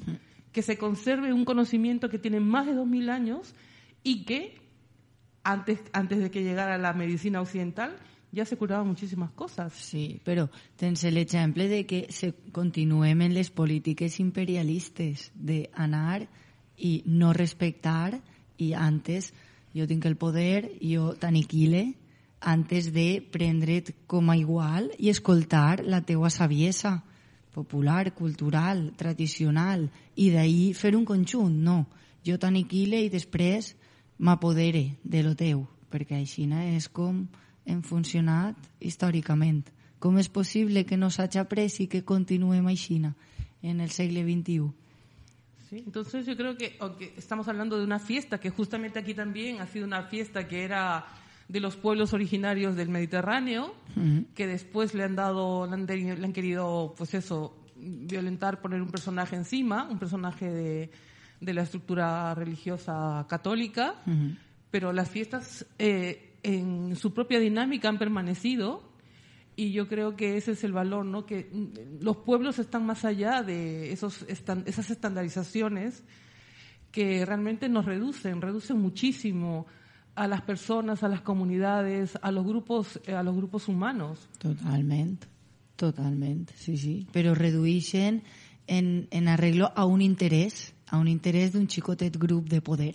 que 0.52 0.62
se 0.62 0.76
conserve 0.76 1.32
un 1.32 1.44
conocimiento 1.44 2.10
que 2.10 2.18
tiene 2.18 2.38
más 2.38 2.66
de 2.66 2.74
dos 2.74 2.86
mil 2.86 3.08
años 3.08 3.54
y 4.02 4.24
que 4.24 4.58
antes, 5.42 5.80
antes 5.92 6.18
de 6.18 6.30
que 6.30 6.42
llegara 6.42 6.76
la 6.76 6.92
medicina 6.92 7.40
occidental 7.40 7.96
ya 8.30 8.44
se 8.44 8.56
curaban 8.56 8.88
muchísimas 8.88 9.30
cosas. 9.30 9.72
Sí, 9.72 10.20
però 10.26 10.48
tens 10.76 11.04
l'exemple 11.06 11.68
de 11.68 11.84
que 11.86 12.06
se 12.10 12.34
continuem 12.52 13.22
en 13.22 13.34
les 13.34 13.50
polítiques 13.54 14.18
imperialistes 14.20 15.30
d'anar 15.34 16.26
i 16.76 17.04
no 17.06 17.32
respectar 17.32 18.18
i 18.58 18.72
antes 18.74 19.30
jo 19.74 19.86
tinc 19.86 20.04
el 20.10 20.18
poder, 20.18 20.72
jo 20.82 21.14
t'aniquile 21.14 21.94
antes 22.44 22.92
de 22.92 23.24
prendre't 23.32 23.94
com 24.06 24.30
a 24.30 24.36
igual 24.36 24.90
i 24.98 25.08
escoltar 25.08 25.82
la 25.82 26.02
teua 26.04 26.30
saviesa 26.30 27.02
popular, 27.54 28.12
cultural, 28.14 28.92
tradicional 28.98 29.88
i 30.14 30.28
d'ahir 30.34 30.74
fer 30.76 30.92
un 30.98 31.06
conjunt, 31.08 31.54
no. 31.64 31.86
Jo 32.26 32.36
t'aniquile 32.38 33.00
i 33.04 33.10
després 33.12 33.72
m'apodere 34.18 34.98
de 35.02 35.22
lo 35.22 35.34
teu, 35.38 35.64
perquè 35.90 36.20
així 36.20 36.44
és 36.44 36.88
com 36.88 37.26
hem 37.64 37.82
funcionat 37.82 38.56
històricament. 38.80 39.64
Com 39.98 40.18
és 40.18 40.28
possible 40.28 40.84
que 40.84 40.96
no 40.96 41.08
s'hagi 41.10 41.38
après 41.38 41.80
i 41.80 41.86
que 41.86 42.04
continuem 42.04 42.66
així 42.66 43.00
en 43.62 43.80
el 43.80 43.90
segle 43.90 44.22
XXI? 44.22 44.72
Sí, 45.70 45.82
entonces 45.86 46.26
yo 46.26 46.36
creo 46.36 46.56
que 46.56 46.76
aunque 46.78 47.14
estamos 47.16 47.48
hablando 47.48 47.78
de 47.78 47.84
una 47.84 47.98
fiesta 47.98 48.38
que 48.38 48.50
justamente 48.50 48.98
aquí 48.98 49.14
también 49.14 49.60
ha 49.60 49.66
sido 49.66 49.86
una 49.86 50.02
fiesta 50.02 50.46
que 50.46 50.62
era 50.62 51.06
de 51.48 51.60
los 51.60 51.76
pueblos 51.76 52.12
originarios 52.12 52.74
del 52.76 52.88
Mediterráneo, 52.88 53.74
que 54.34 54.46
después 54.46 54.94
le 54.94 55.04
han 55.04 55.14
dado, 55.16 55.66
le 55.66 55.74
han, 55.74 55.86
teni- 55.86 56.16
le 56.16 56.24
han 56.24 56.32
querido, 56.32 56.94
pues 56.96 57.14
eso, 57.14 57.56
violentar, 57.76 58.60
poner 58.60 58.80
un 58.82 58.88
personaje 58.90 59.36
encima, 59.36 59.84
un 59.90 59.98
personaje 59.98 60.50
de, 60.50 60.90
de 61.40 61.54
la 61.54 61.62
estructura 61.62 62.34
religiosa 62.34 63.26
católica, 63.28 63.96
pero 64.70 64.92
las 64.92 65.10
fiestas 65.10 65.66
eh, 65.78 66.36
en 66.42 66.96
su 66.96 67.12
propia 67.12 67.38
dinámica 67.38 67.88
han 67.88 67.98
permanecido 67.98 68.82
y 69.56 69.70
yo 69.72 69.86
creo 69.86 70.16
que 70.16 70.36
ese 70.36 70.52
es 70.52 70.64
el 70.64 70.72
valor, 70.72 71.04
¿no? 71.04 71.26
Que 71.26 71.48
mm, 71.52 72.02
los 72.02 72.16
pueblos 72.16 72.58
están 72.58 72.84
más 72.86 73.04
allá 73.04 73.42
de 73.42 73.92
esos 73.92 74.22
estan- 74.28 74.64
esas 74.66 74.90
estandarizaciones 74.90 76.02
que 76.90 77.24
realmente 77.26 77.68
nos 77.68 77.84
reducen, 77.84 78.40
reducen 78.40 78.80
muchísimo 78.80 79.66
a 80.14 80.28
las 80.28 80.42
personas, 80.42 81.02
a 81.02 81.08
las 81.08 81.20
comunidades, 81.20 82.18
a 82.22 82.30
los 82.30 82.44
grupos, 82.46 83.00
eh, 83.06 83.14
a 83.14 83.22
los 83.22 83.34
grupos 83.34 83.68
humanos. 83.68 84.28
Totalment, 84.38 85.24
totalment, 85.76 86.50
sí, 86.56 86.76
sí. 86.76 87.06
Però 87.12 87.34
redueixen 87.34 88.22
en, 88.66 89.08
en 89.10 89.28
arreglo 89.28 89.72
a 89.74 89.84
un 89.84 90.00
interès, 90.00 90.72
a 90.86 90.98
un 90.98 91.08
interès 91.08 91.52
d'un 91.52 91.66
xicotet 91.68 92.16
grup 92.16 92.48
de 92.48 92.62
poder. 92.62 92.94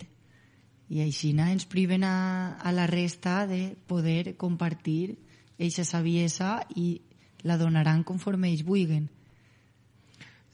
I 0.90 1.04
així 1.04 1.30
ens 1.38 1.68
priven 1.70 2.02
a, 2.02 2.58
a 2.58 2.72
la 2.72 2.88
resta 2.90 3.46
de 3.46 3.76
poder 3.86 4.36
compartir 4.36 5.18
eixa 5.58 5.84
saviesa 5.84 6.64
i 6.74 7.00
la 7.44 7.56
donaran 7.56 8.02
conforme 8.02 8.50
ells 8.50 8.64
vulguen. 8.64 9.08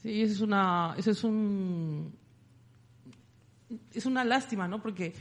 Sí, 0.03 0.21
eso 0.21 0.33
es 0.33 0.41
una, 0.41 0.93
eso 0.97 1.11
es 1.11 1.23
un, 1.23 2.13
es 3.93 4.05
una 4.05 4.23
lástima, 4.23 4.67
¿no? 4.67 4.81
Porque 4.81 5.13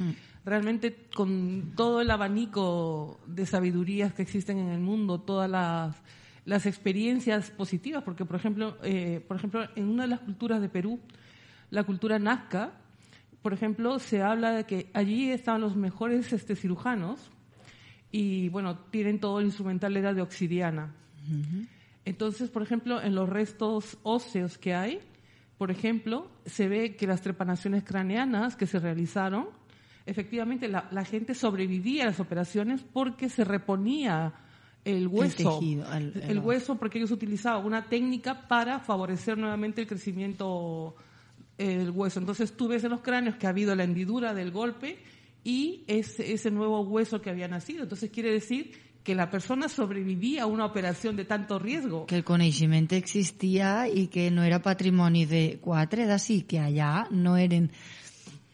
realmente 0.47 0.97
con 1.15 1.73
todo 1.75 2.01
el 2.01 2.11
abanico 2.11 3.19
de 3.27 3.45
sabidurías 3.45 4.15
que 4.15 4.23
existen 4.23 4.59
en 4.59 4.69
el 4.69 4.79
mundo, 4.79 5.21
todas 5.21 5.51
las, 5.51 5.97
las 6.45 6.67
experiencias 6.67 7.51
positivas, 7.51 8.05
porque 8.05 8.25
por 8.25 8.37
ejemplo, 8.37 8.79
eh, 8.85 9.23
por 9.27 9.37
ejemplo, 9.37 9.69
en 9.75 9.89
una 9.89 10.05
de 10.05 10.09
las 10.11 10.21
culturas 10.21 10.61
de 10.61 10.69
Perú, 10.69 11.01
la 11.71 11.83
cultura 11.83 12.21
nazca, 12.21 12.75
por 13.43 13.53
ejemplo, 13.53 13.99
se 13.99 14.23
habla 14.23 14.53
de 14.53 14.65
que 14.65 14.89
allí 14.95 15.31
estaban 15.31 15.61
los 15.61 15.75
mejores 15.75 16.33
este, 16.33 16.55
cirujanos 16.55 17.21
y 18.13 18.49
bueno, 18.49 18.79
tienen 18.79 19.19
todo 19.19 19.41
el 19.41 19.47
instrumental 19.47 19.97
era 19.97 20.15
de 20.15 20.23
obsidiana. 20.23 20.95
Entonces, 22.05 22.51
por 22.51 22.63
ejemplo, 22.63 23.03
en 23.03 23.17
los 23.17 23.29
restos 23.29 23.99
óseos 24.05 24.59
que 24.59 24.75
hay, 24.75 25.01
por 25.59 25.73
ejemplo, 25.73 26.31
se 26.45 26.69
ve 26.69 26.95
que 26.95 27.09
las 27.09 27.21
trepanaciones 27.21 27.83
craneanas 27.83 28.55
que 28.55 28.67
se 28.67 28.79
realizaron, 28.79 29.49
efectivamente 30.07 30.69
la, 30.69 30.89
la 30.91 31.05
gente 31.05 31.35
sobrevivía 31.35 32.05
a 32.05 32.07
las 32.07 32.21
operaciones 32.21 32.83
porque 32.93 33.29
se 33.29 33.45
reponía 33.45 34.33
el 34.85 35.09
hueso. 35.09 35.59
tejido, 35.59 35.93
el- 35.93 36.39
hueso 36.39 36.77
porque 36.77 36.99
ellos 36.99 37.11
utilizaban 37.11 37.67
una 37.67 37.85
técnica 37.89 38.47
para 38.47 38.79
favorecer 38.79 39.37
nuevamente 39.37 39.81
el 39.81 39.87
crecimiento 39.89 40.95
eh, 41.59 41.79
del 41.79 41.91
hueso. 41.91 42.21
Entonces 42.21 42.57
tú 42.57 42.69
ves 42.69 42.85
en 42.85 42.91
los 42.91 43.01
cráneos 43.01 43.37
que 43.37 43.47
ha 43.47 43.51
habido 43.51 43.75
la 43.75 43.85
hendidura 43.85 44.33
del 44.33 44.51
golpe 44.53 44.99
y 45.43 45.83
ese, 45.89 46.33
ese 46.33 46.51
nuevo 46.51 46.81
hueso 46.83 47.21
que 47.21 47.31
había 47.31 47.49
nacido. 47.49 47.83
Entonces 47.83 48.11
quiere 48.11 48.31
decir 48.33 48.73
que 49.03 49.15
la 49.15 49.31
persona 49.31 49.69
sobrevivía 49.69 50.43
a 50.43 50.47
una 50.47 50.65
operación 50.65 51.15
de 51.17 51.25
tanto 51.25 51.59
riesgo. 51.61 52.07
Que 52.07 52.17
el 52.17 52.25
coneixement 52.25 52.91
existia 52.93 53.87
i 53.87 54.09
que 54.11 54.31
no 54.33 54.43
era 54.43 54.59
patrimoni 54.63 55.27
de 55.27 55.59
quatre 55.63 56.07
d'ací, 56.07 56.43
que 56.43 56.59
allà 56.59 57.07
no 57.15 57.37
eren 57.39 57.71
mm, 57.71 58.06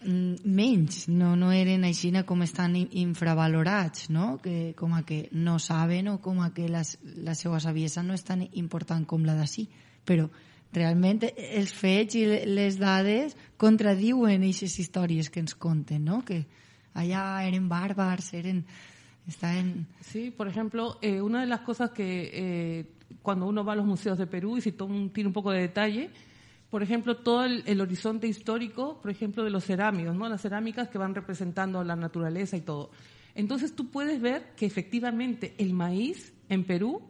menys, 0.04 1.08
no, 1.08 1.34
no 1.36 1.52
eren 1.52 1.84
així 1.84 2.10
com 2.26 2.42
estan 2.42 2.76
in- 2.76 2.88
infravalorats, 2.92 4.08
no? 4.10 4.38
que, 4.42 4.74
com 4.76 4.94
a 4.94 5.02
que 5.04 5.28
no 5.32 5.58
saben 5.58 6.08
o 6.08 6.20
com 6.20 6.40
a 6.42 6.52
que 6.54 6.68
la, 6.68 6.82
la 7.16 7.34
seva 7.34 7.60
saviesa 7.60 8.02
no 8.02 8.14
és 8.14 8.24
tan 8.24 8.42
important 8.52 9.06
com 9.06 9.24
la 9.24 9.34
d'ací. 9.34 9.68
Però 10.04 10.28
realment 10.72 11.20
els 11.36 11.72
fets 11.72 12.14
i 12.16 12.24
le- 12.26 12.46
les 12.46 12.78
dades 12.78 13.36
contradiuen 13.56 14.42
aquestes 14.42 14.78
històries 14.78 15.28
que 15.30 15.40
ens 15.40 15.54
conten, 15.54 16.04
no? 16.04 16.22
que 16.24 16.44
allà 16.94 17.46
eren 17.46 17.68
bàrbars, 17.68 18.32
eren... 18.34 18.64
Estaven... 19.22 19.86
Sí, 20.00 20.32
por 20.32 20.48
ejemplo, 20.48 20.98
eh, 21.00 21.20
una 21.22 21.42
de 21.42 21.46
las 21.46 21.60
cosas 21.60 21.90
que 21.92 22.30
eh, 22.34 22.86
cuando 23.22 23.46
uno 23.46 23.62
va 23.64 23.74
a 23.74 23.76
los 23.76 23.86
museos 23.86 24.18
de 24.18 24.26
Perú 24.26 24.58
y 24.58 24.62
si 24.62 24.72
tiene 24.72 25.28
un 25.28 25.32
poco 25.32 25.52
de 25.52 25.60
detalle, 25.60 26.10
por 26.72 26.82
ejemplo, 26.82 27.18
todo 27.18 27.44
el, 27.44 27.62
el 27.66 27.80
horizonte 27.82 28.26
histórico, 28.26 28.98
por 29.02 29.10
ejemplo, 29.10 29.44
de 29.44 29.50
los 29.50 29.62
cerámicos, 29.64 30.16
¿no? 30.16 30.26
Las 30.28 30.40
cerámicas 30.40 30.88
que 30.88 30.96
van 30.96 31.14
representando 31.14 31.84
la 31.84 31.94
naturaleza 31.96 32.56
y 32.56 32.62
todo. 32.62 32.90
Entonces 33.34 33.76
tú 33.76 33.90
puedes 33.90 34.20
ver 34.22 34.54
que 34.56 34.64
efectivamente 34.66 35.54
el 35.58 35.74
maíz 35.74 36.32
en 36.48 36.64
Perú 36.64 37.02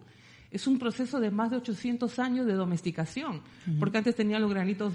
es 0.50 0.66
un 0.66 0.78
proceso 0.80 1.20
de 1.20 1.30
más 1.30 1.50
de 1.52 1.58
800 1.58 2.18
años 2.18 2.44
de 2.46 2.54
domesticación, 2.54 3.40
porque 3.78 3.98
antes 3.98 4.16
tenían 4.16 4.42
los 4.42 4.50
granitos 4.50 4.92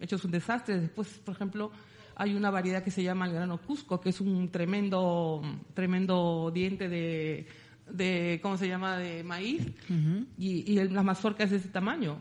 hechos 0.00 0.24
un 0.24 0.30
desastre, 0.30 0.80
después, 0.80 1.08
por 1.24 1.34
ejemplo, 1.34 1.70
hay 2.16 2.34
una 2.34 2.50
variedad 2.50 2.82
que 2.82 2.90
se 2.90 3.02
llama 3.02 3.26
el 3.26 3.32
grano 3.34 3.58
Cusco, 3.58 4.00
que 4.00 4.08
es 4.08 4.20
un 4.22 4.48
tremendo, 4.50 5.42
tremendo 5.74 6.50
diente 6.52 6.88
de, 6.88 7.46
de 7.92 8.40
¿cómo 8.42 8.56
se 8.56 8.68
llama?, 8.68 8.96
de 8.96 9.22
maíz, 9.22 9.66
y, 10.38 10.72
y 10.72 10.78
el- 10.78 10.92
la 10.94 11.02
mazorca 11.02 11.44
es 11.44 11.50
de 11.50 11.58
ese 11.58 11.68
tamaño, 11.68 12.18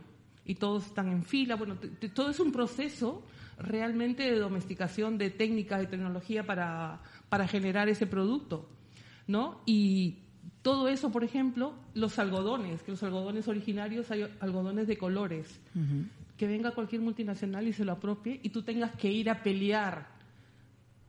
y 0.47 0.55
todos 0.55 0.87
están 0.87 1.09
en 1.09 1.23
fila, 1.23 1.55
bueno, 1.55 1.77
todo 2.13 2.29
es 2.29 2.39
un 2.39 2.53
proceso 2.53 3.21
realmente 3.59 4.23
de 4.23 4.39
domesticación 4.39 5.17
de 5.17 5.29
técnicas 5.29 5.83
y 5.83 5.87
tecnología 5.87 6.45
para, 6.45 7.01
para 7.27 7.47
generar 7.47 7.89
ese 7.89 8.07
producto, 8.07 8.69
¿no? 9.27 9.61
Y 9.65 10.19
todo 10.61 10.87
eso, 10.87 11.11
por 11.11 11.25
ejemplo, 11.25 11.73
los 11.93 12.17
algodones, 12.17 12.81
que 12.81 12.91
los 12.91 13.03
algodones 13.03 13.47
originarios 13.49 14.09
hay 14.09 14.25
algodones 14.39 14.87
de 14.87 14.97
colores, 14.97 15.59
que 16.37 16.47
venga 16.47 16.71
cualquier 16.71 17.01
multinacional 17.01 17.67
y 17.67 17.73
se 17.73 17.83
lo 17.83 17.91
apropie 17.91 18.39
y 18.41 18.49
tú 18.49 18.61
tengas 18.61 18.95
que 18.95 19.11
ir 19.11 19.29
a 19.29 19.43
pelear, 19.43 20.07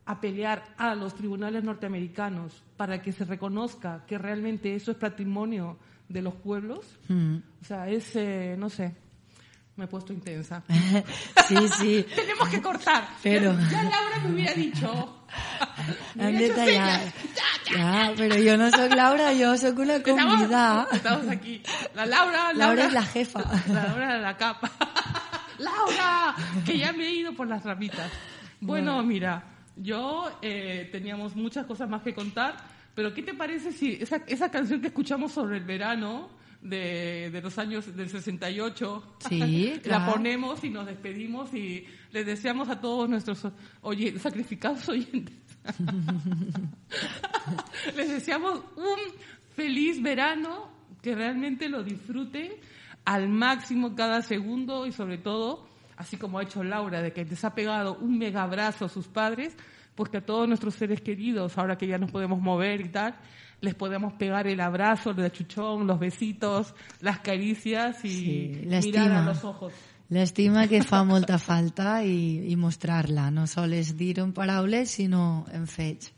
a 0.04 0.20
pelear 0.20 0.64
a 0.76 0.96
los 0.96 1.14
tribunales 1.14 1.62
norteamericanos 1.62 2.64
para 2.76 3.00
que 3.02 3.12
se 3.12 3.24
reconozca 3.24 4.04
que 4.06 4.18
realmente 4.18 4.74
eso 4.74 4.90
es 4.90 4.96
patrimonio 4.96 5.76
de 6.08 6.22
los 6.22 6.34
pueblos. 6.34 6.98
O 7.08 7.64
sea, 7.64 7.88
es, 7.88 8.16
eh, 8.16 8.56
no 8.58 8.70
sé, 8.70 8.94
me 9.78 9.84
he 9.84 9.88
puesto 9.88 10.12
intensa. 10.12 10.62
Sí, 11.48 11.56
sí. 11.78 12.06
Tenemos 12.14 12.48
que 12.50 12.60
cortar. 12.60 13.08
Pero- 13.22 13.54
Ya, 13.70 13.70
ya 13.70 13.82
Laura 13.84 14.18
me 14.24 14.32
hubiera 14.34 14.52
dicho. 14.52 15.14
Me 16.14 16.28
hubiera 16.28 16.46
hecho 16.46 16.64
señas. 16.64 17.14
Ja, 17.76 18.12
però 18.16 18.34
jo 18.36 18.56
no 18.56 18.70
sóc 18.70 18.94
Laura, 18.94 19.30
jo 19.38 19.56
sóc 19.56 19.78
una 19.78 20.02
convidada. 20.02 20.88
estamos 20.92 21.28
aquí. 21.28 21.62
La 21.94 22.04
Laura, 22.06 22.52
Laura. 22.52 22.66
Laura 22.66 22.84
es 22.86 22.92
la 22.92 23.02
jefa. 23.02 23.40
La 23.68 23.84
Laura 23.84 24.14
de 24.14 24.20
la 24.20 24.36
capa. 24.36 24.70
¡Laura! 25.58 26.34
Que 26.64 26.78
ya 26.78 26.92
me 26.92 27.04
he 27.06 27.12
ido 27.12 27.32
por 27.34 27.46
las 27.46 27.64
ramitas. 27.64 28.10
Bueno, 28.60 29.02
mira, 29.02 29.44
yo 29.76 30.30
eh, 30.42 30.88
teníamos 30.92 31.36
muchas 31.36 31.66
cosas 31.66 31.88
más 31.88 32.02
que 32.02 32.14
contar, 32.14 32.56
pero 32.94 33.12
¿qué 33.14 33.22
te 33.22 33.34
parece 33.34 33.72
si 33.72 33.98
esa, 34.00 34.16
esa 34.26 34.50
canción 34.50 34.80
que 34.80 34.88
escuchamos 34.88 35.32
sobre 35.32 35.58
el 35.58 35.64
verano 35.64 36.30
de, 36.60 37.30
de 37.30 37.40
los 37.42 37.56
años 37.58 37.94
del 37.96 38.08
68 38.10 39.16
Sí, 39.28 39.80
la 39.84 40.06
ponemos 40.12 40.62
y 40.64 40.70
nos 40.70 40.86
despedimos 40.86 41.54
y 41.54 41.84
les 42.12 42.26
deseamos 42.26 42.68
a 42.68 42.80
todos 42.80 43.08
nuestros 43.08 43.46
oye- 43.82 44.18
sacrificados 44.18 44.88
oyentes. 44.88 45.34
Les 47.96 48.08
deseamos 48.10 48.60
un 48.76 48.98
feliz 49.54 50.00
verano, 50.02 50.68
que 51.02 51.14
realmente 51.14 51.68
lo 51.68 51.82
disfruten 51.82 52.52
al 53.04 53.28
máximo 53.28 53.94
cada 53.94 54.22
segundo 54.22 54.86
y 54.86 54.92
sobre 54.92 55.18
todo, 55.18 55.66
así 55.96 56.16
como 56.16 56.38
ha 56.38 56.42
hecho 56.42 56.62
Laura, 56.64 57.02
de 57.02 57.12
que 57.12 57.24
les 57.24 57.44
ha 57.44 57.54
pegado 57.54 57.96
un 57.98 58.18
mega 58.18 58.42
abrazo 58.42 58.84
a 58.84 58.88
sus 58.88 59.06
padres, 59.08 59.56
pues 59.94 60.10
que 60.10 60.18
a 60.18 60.24
todos 60.26 60.46
nuestros 60.48 60.74
seres 60.74 61.00
queridos, 61.00 61.56
ahora 61.58 61.76
que 61.78 61.86
ya 61.86 61.98
nos 61.98 62.10
podemos 62.10 62.40
mover 62.40 62.80
y 62.80 62.88
tal, 62.88 63.16
les 63.60 63.74
podemos 63.74 64.12
pegar 64.14 64.46
el 64.46 64.60
abrazo, 64.60 65.10
el 65.10 65.24
achuchón, 65.24 65.86
los 65.86 65.98
besitos, 65.98 66.74
las 67.00 67.20
caricias 67.20 68.04
y 68.04 68.08
Sí, 68.08 68.60
mirar 68.84 69.12
a 69.12 69.22
los 69.22 69.44
ojos. 69.44 69.72
L'estima 70.08 70.62
que 70.68 70.78
fa 70.80 71.02
molta 71.04 71.36
falta 71.36 71.98
i, 72.00 72.48
i 72.48 72.54
mostrar-la. 72.56 73.26
No 73.28 73.44
sols 73.44 73.90
dir 73.98 74.22
en 74.22 74.32
paraules, 74.32 74.94
sinó 74.96 75.44
en 75.52 75.66
fets. 75.68 76.14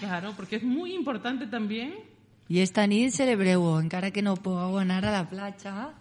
Claro, 0.00 0.32
porque 0.36 0.56
es 0.56 0.64
muy 0.64 0.94
importante 0.94 1.46
también 1.46 1.94
I 2.50 2.58
esta 2.58 2.82
nit 2.90 3.12
celebreu-ho, 3.14 3.76
encara 3.78 4.08
que 4.10 4.24
no 4.26 4.32
pugueu 4.34 4.80
anar 4.80 5.04
a 5.06 5.12
la 5.14 5.22
platja, 5.30 5.92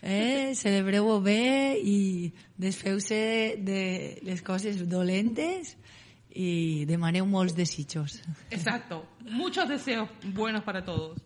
eh? 0.00 0.54
celebreu-ho 0.56 1.18
bé 1.20 1.76
i 1.84 2.32
desfeu-se 2.56 3.18
de 3.60 3.82
les 4.24 4.40
coses 4.40 4.80
dolentes 4.88 5.74
i 6.34 6.84
demaneu 6.88 7.26
molts 7.26 7.54
desitjos. 7.54 8.20
Exacto. 8.50 9.04
Muchos 9.24 9.68
deseos 9.68 10.08
buenos 10.24 10.62
para 10.64 10.84
todos. 10.84 11.18